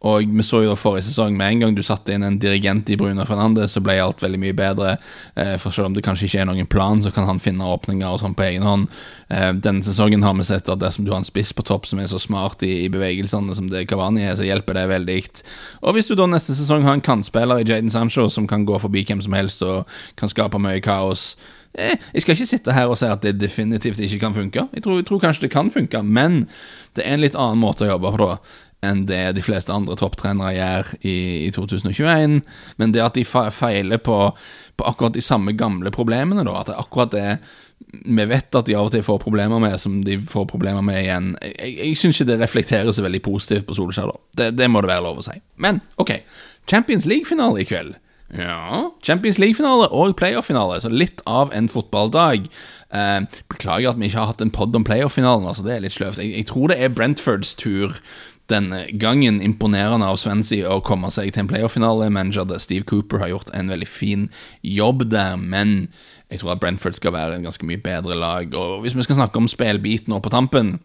Og 0.00 0.24
vi 0.32 0.44
så 0.46 0.62
jo 0.64 0.70
da 0.70 0.78
forrige 0.80 1.04
sesong, 1.10 1.34
med 1.36 1.52
en 1.52 1.62
gang 1.64 1.74
du 1.76 1.82
satte 1.84 2.14
inn 2.14 2.24
en 2.24 2.38
dirigent 2.40 2.88
i 2.88 2.96
Bruno 2.96 3.26
Fernandes, 3.28 3.74
så 3.76 3.82
ble 3.84 3.98
alt 4.00 4.22
veldig 4.24 4.40
mye 4.40 4.56
bedre. 4.56 4.94
Eh, 5.36 5.56
for 5.60 5.76
selv 5.76 5.90
om 5.90 5.96
det 5.96 6.04
kanskje 6.06 6.24
ikke 6.24 6.40
er 6.40 6.48
noen 6.48 6.70
plan, 6.72 7.02
så 7.04 7.12
kan 7.12 7.28
han 7.28 7.42
finne 7.42 7.68
åpninger 7.68 8.08
og 8.08 8.22
sånn 8.22 8.36
på 8.36 8.46
egen 8.46 8.64
hånd. 8.64 8.88
Eh, 9.28 9.50
denne 9.60 9.84
sesongen 9.84 10.24
har 10.24 10.38
vi 10.38 10.48
sett 10.48 10.72
at 10.72 10.80
dersom 10.80 11.04
du 11.04 11.12
har 11.12 11.20
en 11.20 11.28
spiss 11.28 11.52
på 11.52 11.66
topp 11.68 11.88
som 11.90 12.00
er 12.00 12.08
så 12.08 12.20
smart 12.22 12.64
i, 12.64 12.86
i 12.86 12.88
bevegelsene 12.92 13.56
som 13.56 13.68
det 13.68 13.84
Kavani 13.92 14.24
er, 14.24 14.38
så 14.40 14.48
hjelper 14.48 14.80
det 14.80 14.88
veldig. 14.94 15.20
Og 15.84 15.96
hvis 15.96 16.08
du 16.08 16.16
da 16.16 16.24
neste 16.30 16.56
sesong 16.56 16.88
har 16.88 16.96
en 16.96 17.04
kantspiller 17.04 17.60
i 17.60 17.68
Jaden 17.68 17.92
Sancho 17.92 18.30
som 18.32 18.48
kan 18.48 18.64
gå 18.64 18.80
forbi 18.80 19.04
hvem 19.04 19.20
som 19.20 19.36
helst 19.36 19.60
og 19.66 19.84
kan 20.16 20.32
skape 20.32 20.56
mye 20.62 20.80
kaos 20.80 21.34
eh, 21.74 21.98
Jeg 22.14 22.24
skal 22.24 22.38
ikke 22.38 22.48
sitte 22.54 22.72
her 22.72 22.88
og 22.88 22.96
si 22.96 23.10
at 23.10 23.20
det 23.26 23.36
definitivt 23.36 24.00
ikke 24.00 24.22
kan 24.24 24.34
funke. 24.36 24.64
Jeg 24.72 24.86
tror, 24.86 24.96
jeg 25.02 25.10
tror 25.10 25.20
kanskje 25.26 25.44
det 25.44 25.52
kan 25.52 25.68
funke, 25.70 26.00
men 26.02 26.46
det 26.96 27.04
er 27.04 27.18
en 27.18 27.24
litt 27.26 27.36
annen 27.36 27.60
måte 27.60 27.84
å 27.84 27.92
jobbe 27.92 28.16
på 28.16 28.24
da 28.24 28.32
enn 28.86 29.04
det 29.08 29.22
de 29.36 29.44
fleste 29.44 29.72
andre 29.74 29.96
topptrenere 30.00 30.54
gjør 30.56 30.92
i, 31.00 31.16
i 31.46 31.50
2021. 31.54 32.40
Men 32.80 32.94
det 32.94 33.02
at 33.04 33.18
de 33.18 33.26
feiler 33.26 34.00
på, 34.00 34.18
på, 34.76 34.86
akkurat 34.88 35.16
de 35.16 35.24
samme 35.24 35.52
gamle 35.58 35.92
problemene, 35.94 36.46
da, 36.48 36.60
at 36.60 36.72
det 36.72 36.78
akkurat 36.80 37.16
det 37.16 37.26
vi 37.90 38.24
vet 38.28 38.54
at 38.54 38.68
de 38.68 38.76
av 38.76 38.90
og 38.90 38.92
til 38.92 39.02
får 39.02 39.22
problemer 39.22 39.60
med, 39.62 39.74
som 39.80 40.02
de 40.04 40.18
får 40.20 40.44
problemer 40.50 40.84
med 40.84 41.00
igjen. 41.00 41.30
Jeg, 41.42 41.72
jeg 41.78 41.96
syns 41.98 42.20
ikke 42.20 42.28
det 42.28 42.38
reflekterer 42.42 42.92
så 42.94 43.04
veldig 43.04 43.22
positivt 43.24 43.66
på 43.66 43.76
Solskjær. 43.78 44.12
Det, 44.36 44.52
det, 44.58 44.68
må 44.70 44.82
det 44.84 44.92
være 44.92 45.06
lov 45.08 45.22
å 45.22 45.24
si. 45.24 45.34
Men 45.60 45.80
ok, 46.00 46.18
Champions 46.70 47.08
League-finale 47.08 47.62
i 47.62 47.66
kveld. 47.68 47.96
Ja 48.30 48.92
Champions 49.02 49.40
League-finale 49.42 49.88
og 49.90 50.12
playoff-finale, 50.20 50.76
så 50.84 50.92
litt 50.92 51.22
av 51.26 51.50
en 51.56 51.66
fotballdag. 51.72 52.46
Eh, 52.94 53.40
beklager 53.50 53.90
at 53.90 53.98
vi 53.98 54.06
ikke 54.06 54.20
har 54.20 54.30
hatt 54.30 54.44
en 54.44 54.52
pod 54.54 54.76
om 54.76 54.86
playoff-finalen, 54.86 55.48
altså 55.50 55.66
det 55.66 55.74
er 55.74 55.82
litt 55.86 55.96
sløvt. 55.96 56.20
Jeg, 56.22 56.36
jeg, 56.36 56.46
tror 56.52 56.70
det 56.70 56.78
er 56.78 56.94
Brentfords 56.94 57.56
tur 57.58 57.96
denne 58.50 58.84
gangen 58.98 59.40
imponerende 59.42 60.06
av 60.06 60.18
Swansea 60.20 60.68
å 60.70 60.82
komme 60.84 61.10
seg 61.14 61.32
til 61.32 61.44
en 61.44 61.50
playoff-finale. 61.50 62.10
Manager 62.10 62.58
Steve 62.58 62.84
Cooper 62.88 63.22
har 63.22 63.32
gjort 63.32 63.52
en 63.54 63.70
veldig 63.72 63.88
fin 63.88 64.28
jobb 64.62 65.06
der, 65.10 65.36
men 65.36 65.88
jeg 66.30 66.40
tror 66.40 66.54
at 66.54 66.60
Brentford 66.60 66.98
skal 66.98 67.12
være 67.12 67.38
en 67.38 67.48
ganske 67.48 67.66
mye 67.66 67.80
bedre 67.82 68.14
lag. 68.14 68.54
Og 68.54 68.80
Hvis 68.80 68.96
vi 68.96 69.02
skal 69.02 69.14
snakke 69.18 69.36
om 69.36 69.48
spillbit 69.48 70.08
nå 70.08 70.18
på 70.18 70.30
tampen 70.30 70.78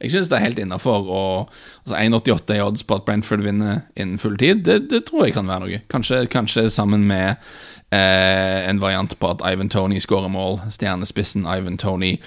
Jeg 0.00 0.10
synes 0.10 0.28
det 0.28 0.36
er 0.36 0.44
helt 0.44 0.58
innafor. 0.58 1.06
Altså 1.86 1.96
1,88 1.96 2.54
i 2.54 2.60
odds 2.60 2.82
på 2.82 2.94
at 2.94 3.04
Brentford 3.04 3.40
vinner 3.40 3.80
innen 3.96 4.18
full 4.18 4.36
tid, 4.38 4.64
det, 4.64 4.90
det, 4.90 5.04
tror 5.04 5.24
jeg 5.24 5.34
kan 5.34 5.48
være 5.48 5.60
noe. 5.60 5.80
Kanskje, 5.90 6.26
kanskje 6.26 6.70
sammen 6.70 7.06
med 7.06 7.36
eh, 7.92 8.68
en 8.68 8.80
variant 8.80 9.18
på 9.18 9.30
at 9.30 9.44
Ivan 9.52 9.68
Tony 9.68 10.00
skårer 10.00 10.28
mål. 10.28 10.60
Stjernespissen 10.70 11.46
Ivan 11.46 11.78
Tony. 11.78 12.18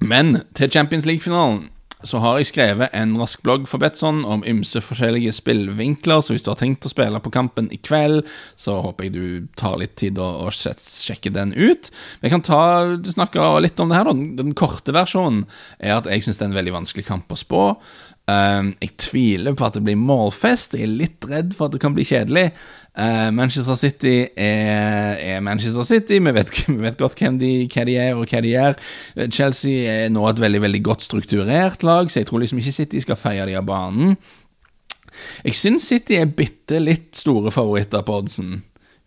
Men 0.00 0.42
til 0.54 0.70
Champions 0.70 1.06
League-finalen 1.06 1.68
så 2.04 2.20
har 2.20 2.36
jeg 2.36 2.50
skrevet 2.50 2.92
en 2.96 3.14
rask 3.16 3.40
blogg 3.44 3.64
for 3.70 3.80
Betson 3.80 4.20
om 4.28 4.44
ymse 4.48 4.82
forskjellige 4.84 5.32
spillvinkler, 5.38 6.20
så 6.20 6.34
hvis 6.34 6.44
du 6.44 6.50
har 6.52 6.58
tenkt 6.60 6.84
å 6.84 6.92
spille 6.92 7.20
på 7.24 7.32
kampen 7.32 7.70
i 7.72 7.78
kveld, 7.80 8.26
så 8.58 8.78
håper 8.84 9.08
jeg 9.08 9.14
du 9.14 9.54
tar 9.56 9.78
litt 9.80 9.96
tid 9.96 10.20
og, 10.20 10.44
og 10.44 10.52
sjekker 10.52 11.32
den 11.32 11.54
ut. 11.56 11.88
Vi 12.20 12.32
kan 12.32 12.44
ta, 12.44 12.60
snakke 13.08 13.48
litt 13.64 13.80
om 13.80 13.92
det 13.92 13.96
her, 13.96 14.10
da. 14.10 14.28
Den 14.42 14.52
korte 14.58 14.92
versjonen 14.96 15.46
er 15.80 15.96
at 15.96 16.10
jeg 16.10 16.26
syns 16.26 16.42
det 16.42 16.46
er 16.46 16.52
en 16.52 16.60
veldig 16.60 16.76
vanskelig 16.82 17.06
kamp 17.08 17.32
å 17.32 17.40
spå. 17.40 17.62
Uh, 18.26 18.72
jeg 18.82 18.96
tviler 18.98 19.54
på 19.54 19.68
at 19.68 19.76
det 19.76 19.84
blir 19.86 19.98
målfest. 20.00 20.74
Jeg 20.74 20.88
er 20.88 20.96
litt 21.02 21.26
redd 21.30 21.52
for 21.54 21.68
at 21.68 21.76
det 21.76 21.80
kan 21.82 21.94
bli 21.94 22.02
kjedelig. 22.06 22.48
Uh, 22.98 23.28
Manchester 23.30 23.76
City 23.78 24.16
er, 24.34 25.20
er, 25.20 25.42
Manchester 25.46 25.86
City. 25.86 26.18
Vi 26.18 26.32
vet, 26.34 26.50
vi 26.66 26.80
vet 26.82 26.98
godt 26.98 27.20
hvem 27.20 27.38
de, 27.38 27.52
hva 27.70 27.84
de 27.86 27.98
er, 28.02 28.14
og 28.16 28.26
hva 28.26 28.42
de 28.42 28.54
gjør. 28.54 28.78
Chelsea 29.30 29.84
er 29.92 30.10
nå 30.10 30.24
et 30.26 30.42
veldig 30.42 30.62
veldig 30.64 30.82
godt 30.88 31.06
strukturert 31.06 31.86
lag, 31.86 32.10
så 32.10 32.22
jeg 32.22 32.30
tror 32.30 32.42
liksom 32.42 32.62
ikke 32.62 32.74
City 32.80 33.02
skal 33.04 33.20
feie 33.20 33.46
de 33.46 33.54
av 33.58 33.68
banen. 33.68 34.16
Jeg 35.46 35.56
syns 35.56 35.86
City 35.88 36.18
er 36.18 36.32
bitte 36.38 36.80
litt 36.82 37.14
store 37.16 37.52
favoritter 37.54 38.02
på 38.04 38.16
oddsen. 38.20 38.56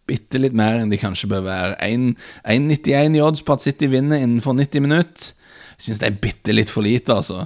Bitte 0.09 0.39
litt 0.41 0.55
mer 0.57 0.79
enn 0.79 0.93
de 0.93 0.97
kanskje 1.01 1.29
bør 1.29 1.43
være. 1.45 1.75
1,91 1.85 3.19
i 3.19 3.25
odds 3.25 3.43
på 3.45 3.57
at 3.57 3.65
City 3.67 3.89
vinner 3.91 4.23
innenfor 4.23 4.55
90 4.57 4.85
minutter. 4.85 5.33
Jeg 5.75 5.89
syns 5.89 6.01
det 6.01 6.09
er 6.09 6.21
bitte 6.23 6.55
litt 6.55 6.71
for 6.73 6.87
lite, 6.87 7.19
altså. 7.19 7.45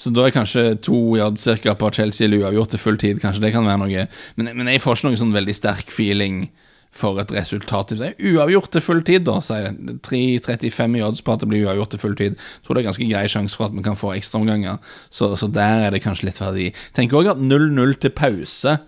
Så 0.00 0.12
da 0.16 0.24
er 0.24 0.32
kanskje 0.34 0.64
to 0.80 0.96
yard 1.18 1.36
cirka 1.40 1.74
på 1.76 1.90
Chelsea 1.92 2.26
eller 2.26 2.46
uavgjort 2.46 2.74
til 2.74 2.80
full 2.80 2.98
tid. 3.00 3.20
Kanskje 3.20 3.44
det 3.44 3.52
kan 3.52 3.68
være 3.68 3.82
noe. 3.82 4.08
Men, 4.40 4.50
men 4.56 4.72
jeg 4.72 4.80
får 4.80 4.96
ikke 4.96 5.10
noen 5.10 5.20
sånn 5.20 5.36
veldig 5.36 5.56
sterk 5.58 5.92
feeling 5.92 6.46
for 6.90 7.20
et 7.22 7.32
resultat. 7.32 7.92
Det 7.94 8.08
er 8.08 8.30
uavgjort 8.32 8.72
til 8.74 8.82
full 8.82 9.02
tid, 9.06 9.26
da, 9.28 9.36
sier 9.44 9.68
jeg. 9.68 9.98
3,35 10.08 10.96
i 10.98 11.04
odds 11.06 11.22
på 11.22 11.34
at 11.34 11.44
det 11.44 11.50
blir 11.52 11.68
uavgjort 11.68 11.94
til 11.94 12.02
full 12.02 12.16
tid. 12.18 12.38
Jeg 12.40 12.66
tror 12.66 12.76
det 12.76 12.82
er 12.82 12.88
ganske 12.88 13.10
grei 13.12 13.26
sjanse 13.30 13.60
for 13.60 13.68
at 13.68 13.76
vi 13.76 13.84
kan 13.86 13.98
få 13.98 14.14
ekstraomganger, 14.16 14.80
så, 15.12 15.30
så 15.38 15.50
der 15.52 15.86
er 15.86 15.94
det 15.94 16.02
kanskje 16.04 16.30
litt 16.30 16.40
verdi. 16.42 16.70
Tenker 16.96 17.20
òg 17.20 17.34
at 17.36 17.44
0-0 17.44 17.94
til 18.02 18.14
pause 18.16 18.80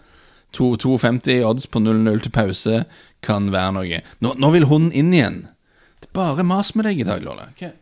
2,50 0.53 1.45
odds 1.49 1.67
på 1.67 1.81
0-0 1.81 2.27
til 2.27 2.35
pause 2.35 2.83
kan 3.25 3.49
være 3.55 3.77
noe. 3.79 4.03
Nå, 4.21 4.35
nå, 4.37 4.53
vil 4.57 4.69
hun 4.69 4.91
inn 4.93 5.15
igjen. 5.15 5.43
Det 6.03 6.11
er 6.11 6.17
bare 6.19 6.45
mas 6.45 6.75
med 6.77 6.89
deg 6.91 7.01
i 7.01 7.09
dag, 7.09 7.25
Lolle. 7.25 7.49
Okay. 7.55 7.73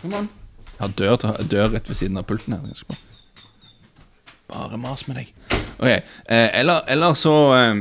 Kom 0.00 0.16
an. 0.18 0.30
Jeg 0.78 0.94
dør, 0.98 1.16
dør 1.50 1.70
rett 1.74 1.90
ved 1.90 1.98
siden 1.98 2.18
av 2.20 2.26
pulten 2.28 2.54
her. 2.54 2.98
Bare 4.48 4.78
mas 4.80 5.06
med 5.08 5.20
deg. 5.20 5.32
Ok, 5.78 5.88
eh, 5.90 6.48
eller, 6.60 6.84
eller, 6.88 7.14
så 7.18 7.34
eh, 7.56 7.80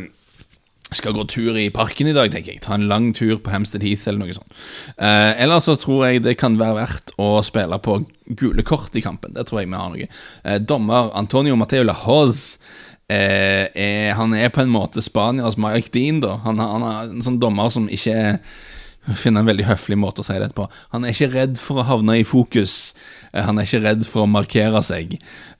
skal 0.95 1.15
gå 1.15 1.23
tur 1.29 1.57
i 1.59 1.69
parken 1.73 2.09
i 2.09 2.15
dag, 2.15 2.31
tenker 2.31 2.53
jeg. 2.53 2.63
Ta 2.63 2.75
en 2.75 2.87
lang 2.89 3.11
tur 3.15 3.37
på 3.43 3.53
Hemsted 3.53 3.85
Heath 3.85 4.07
eller 4.09 4.25
noe 4.25 4.35
sånt. 4.35 4.57
Eh, 4.97 5.31
eller 5.43 5.63
så 5.63 5.77
tror 5.79 6.07
jeg 6.07 6.25
det 6.25 6.37
kan 6.41 6.57
være 6.59 6.79
verdt 6.79 7.13
å 7.21 7.29
spille 7.45 7.79
på 7.83 8.01
gule 8.39 8.65
kort 8.67 8.95
i 8.95 9.03
kampen. 9.05 9.35
Det 9.35 9.47
tror 9.47 9.61
jeg 9.61 9.71
vi 9.71 9.79
har 9.79 9.93
noe. 9.93 10.09
Eh, 10.43 10.59
dommer 10.59 11.11
Antonio 11.17 11.57
Mateo 11.59 11.85
Lahoz 11.87 12.57
eh, 13.09 14.11
han 14.15 14.33
er 14.35 14.51
på 14.51 14.63
en 14.63 14.73
måte 14.73 15.03
Spanias 15.03 15.59
Mike 15.59 15.93
Dean, 15.93 16.21
da. 16.23 16.37
Han, 16.47 16.59
han 16.59 16.87
er 16.87 17.13
en 17.13 17.23
sånn 17.25 17.39
dommer 17.41 17.71
som 17.73 17.87
ikke 17.91 18.15
er 18.15 18.41
finne 19.15 19.39
en 19.39 19.47
veldig 19.47 19.67
høflig 19.69 19.97
måte 19.99 20.23
å 20.23 20.27
si 20.27 20.35
det 20.41 20.49
på. 20.57 20.65
Han 20.91 21.05
er 21.05 21.13
ikke 21.13 21.31
redd 21.31 21.61
for 21.61 21.79
å 21.79 21.85
havne 21.87 22.17
i 22.19 22.25
fokus. 22.27 22.93
Eh, 23.31 23.43
han 23.45 23.57
er 23.57 23.67
ikke 23.67 23.83
redd 23.85 24.03
for 24.09 24.25
å 24.25 24.31
markere 24.31 24.81
seg. 24.83 25.15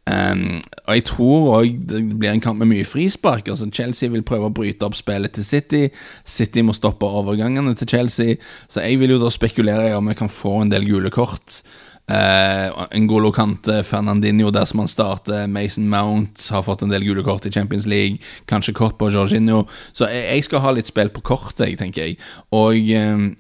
Um, 0.08 0.62
og 0.86 0.94
jeg 0.96 1.04
tror 1.10 1.48
òg 1.58 1.80
det 1.90 2.02
blir 2.16 2.32
en 2.32 2.44
kamp 2.44 2.60
med 2.62 2.72
mye 2.72 2.88
frispark. 2.88 3.50
Altså 3.52 3.70
Chelsea 3.72 4.12
vil 4.12 4.26
prøve 4.28 4.50
å 4.50 4.56
bryte 4.56 4.88
opp 4.88 4.96
spillet 5.00 5.36
til 5.36 5.48
City. 5.48 5.84
City 6.24 6.64
må 6.64 6.76
stoppe 6.76 7.08
overgangene 7.08 7.76
til 7.80 7.92
Chelsea. 7.92 8.38
Så 8.72 8.84
jeg 8.84 9.02
vil 9.02 9.16
jo 9.16 9.22
da 9.24 9.32
spekulere 9.34 9.90
i 9.90 9.98
om 9.98 10.08
vi 10.12 10.18
kan 10.18 10.32
få 10.32 10.62
en 10.64 10.74
del 10.74 10.88
gule 10.88 11.12
kort. 11.14 11.62
Uh, 12.08 12.86
Ngolo 12.96 13.34
Kante, 13.36 13.84
Fernandinho 13.84 14.52
der 14.52 14.66
som 14.66 14.80
han 14.80 14.88
starter, 14.88 15.48
Mason 15.48 15.90
Mount 15.90 16.50
har 16.52 16.64
fått 16.64 16.82
en 16.82 16.92
del 16.94 17.04
gule 17.04 17.24
kort 17.24 17.46
i 17.46 17.52
Champions 17.52 17.86
League, 17.86 18.22
kanskje 18.48 18.74
kort 18.74 18.96
på 18.98 19.10
Jorginho. 19.12 19.66
Så 19.92 20.08
jeg, 20.08 20.24
jeg, 20.24 20.44
skal 20.48 20.64
ha 20.64 20.72
litt 20.72 20.88
spill 20.88 21.12
på 21.12 21.24
kortet, 21.28 21.76
tenker 21.82 22.06
jeg. 22.06 22.20
Og 22.56 22.80
én 22.80 23.34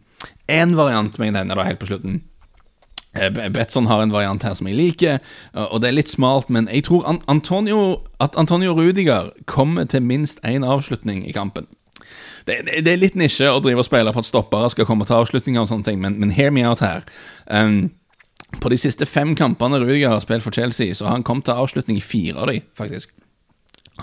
um, 0.67 0.75
variant 0.75 1.15
må 1.15 1.29
jeg 1.29 1.37
nevne 1.37 1.55
da 1.55 1.63
helt 1.63 1.79
på 1.79 1.87
slutten. 1.87 2.19
Uh, 3.15 3.31
Betson 3.55 3.87
har 3.87 4.03
en 4.03 4.11
variant 4.11 4.43
her 4.43 4.57
som 4.59 4.67
jeg 4.67 4.75
liker, 4.75 5.21
og 5.69 5.79
det 5.79 5.87
er 5.87 5.95
litt 5.95 6.11
smalt, 6.11 6.51
men 6.51 6.67
jeg 6.67 6.83
tror 6.89 7.07
An 7.07 7.21
Antonio, 7.31 8.01
at 8.19 8.35
Antonio 8.35 8.75
Rudiger 8.75 9.31
kommer 9.47 9.87
til 9.87 10.03
minst 10.03 10.43
én 10.43 10.67
avslutning 10.67 11.23
i 11.23 11.31
kampen. 11.31 11.69
Det, 12.43 12.65
det, 12.67 12.83
det, 12.83 12.91
er 12.91 12.99
litt 12.99 13.15
nisje 13.15 13.47
å 13.47 13.63
drive 13.63 13.79
og 13.79 13.87
spille 13.87 14.11
for 14.11 14.27
at 14.27 14.29
stoppere 14.29 14.73
skal 14.75 14.87
komme 14.87 15.07
til 15.07 15.21
avslutninger 15.21 15.63
og 15.63 15.71
sånne 15.71 15.87
ting, 15.87 16.03
men, 16.03 16.19
men 16.19 16.35
hear 16.35 16.51
me 16.51 16.67
out 16.67 16.83
her. 16.83 17.07
Um, 17.47 17.95
på 18.61 18.71
de 18.71 18.77
siste 18.79 19.05
fem 19.05 19.35
kampene 19.35 19.79
Rudiger 19.81 20.13
har 20.13 20.23
spilt 20.23 20.45
for 20.45 20.55
Chelsea, 20.55 20.95
så 20.95 21.05
har 21.05 21.17
han 21.17 21.25
kommet 21.27 21.45
til 21.49 21.59
avslutning 21.59 21.99
i 21.99 22.03
fire 22.03 22.39
av 22.39 22.51
de, 22.51 22.61
faktisk. 22.77 23.11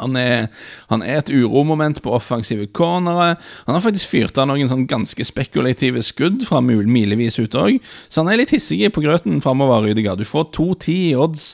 Han 0.00 0.16
er, 0.18 0.48
han 0.90 1.04
er, 1.06 1.20
et 1.22 1.30
uromoment 1.30 2.00
på 2.02 2.12
offensive 2.14 2.66
cornere. 2.74 3.36
Han 3.68 3.76
har 3.76 3.84
faktisk 3.84 4.10
fyrt 4.10 4.38
av 4.40 4.48
noen 4.50 4.70
sånn 4.70 4.86
ganske 4.90 5.26
spekulative 5.26 6.02
skudd 6.02 6.42
fra 6.48 6.60
milevis 6.64 7.38
ut 7.38 7.54
òg, 7.58 7.78
så 8.08 8.22
han 8.22 8.32
er 8.32 8.40
litt 8.42 8.54
hissig 8.54 8.82
på 8.94 9.04
grøten 9.04 9.40
framover, 9.44 9.84
Rudiger. 9.84 10.18
Du 10.18 10.24
får 10.26 10.48
2-10 10.56 10.94
i 10.94 11.12
odds 11.18 11.44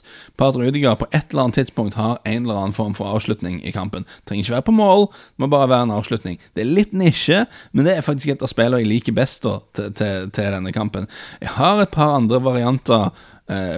på 0.40 0.48
at 0.48 0.58
Rudiger 0.60 0.96
på 1.00 1.08
et 1.10 1.32
eller 1.32 1.46
annet 1.46 1.60
tidspunkt 1.60 1.98
har 2.00 2.18
en 2.24 2.46
eller 2.46 2.62
annen 2.62 2.76
form 2.76 2.94
for 2.96 3.12
avslutning 3.12 3.60
i 3.66 3.74
kampen. 3.76 4.06
Trenger 4.24 4.46
ikke 4.46 4.56
være 4.56 4.68
på 4.70 4.76
mål, 4.78 5.08
det 5.10 5.44
må 5.44 5.50
bare 5.52 5.68
være 5.72 5.88
en 5.88 5.96
avslutning. 5.98 6.40
Det 6.56 6.64
er 6.64 6.70
litt 6.70 6.94
nisje, 6.96 7.44
men 7.72 7.88
det 7.88 7.96
er 7.96 8.06
faktisk 8.06 8.34
et 8.34 8.46
av 8.46 8.52
spillene 8.52 8.80
jeg 8.84 8.92
liker 8.94 9.16
best 9.16 9.44
da, 9.44 9.58
til, 9.76 9.92
til, 9.98 10.32
til 10.32 10.56
denne 10.56 10.72
kampen. 10.76 11.10
Jeg 11.42 11.54
har 11.58 11.82
et 11.82 11.92
par 11.92 12.16
andre 12.16 12.40
varianter 12.44 13.10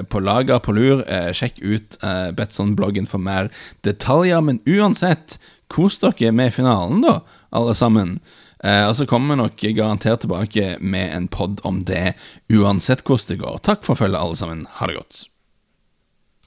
på 0.09 0.21
lager 0.21 0.61
på 0.63 0.75
lur. 0.77 1.03
Eh, 1.09 1.31
sjekk 1.37 1.61
ut 1.63 1.99
eh, 2.03 2.31
Betson-bloggen 2.37 3.09
for 3.09 3.23
mer 3.23 3.51
detaljer. 3.87 4.43
Men 4.45 4.61
uansett, 4.69 5.39
kos 5.73 6.01
dere 6.03 6.33
med 6.37 6.55
finalen, 6.55 7.03
da, 7.05 7.21
alle 7.51 7.75
sammen. 7.79 8.19
Eh, 8.63 8.85
og 8.87 8.95
så 8.97 9.09
kommer 9.11 9.35
vi 9.35 9.43
nok 9.43 9.67
garantert 9.79 10.23
tilbake 10.23 10.77
med 10.81 11.17
en 11.17 11.29
pod 11.29 11.61
om 11.67 11.83
det, 11.89 12.15
uansett 12.53 13.03
hvordan 13.07 13.33
det 13.33 13.43
går. 13.43 13.61
Takk 13.67 13.87
for 13.87 13.99
følget, 13.99 14.21
alle 14.21 14.39
sammen. 14.39 14.67
Ha 14.79 14.91
det 14.91 15.01
godt. 15.01 15.25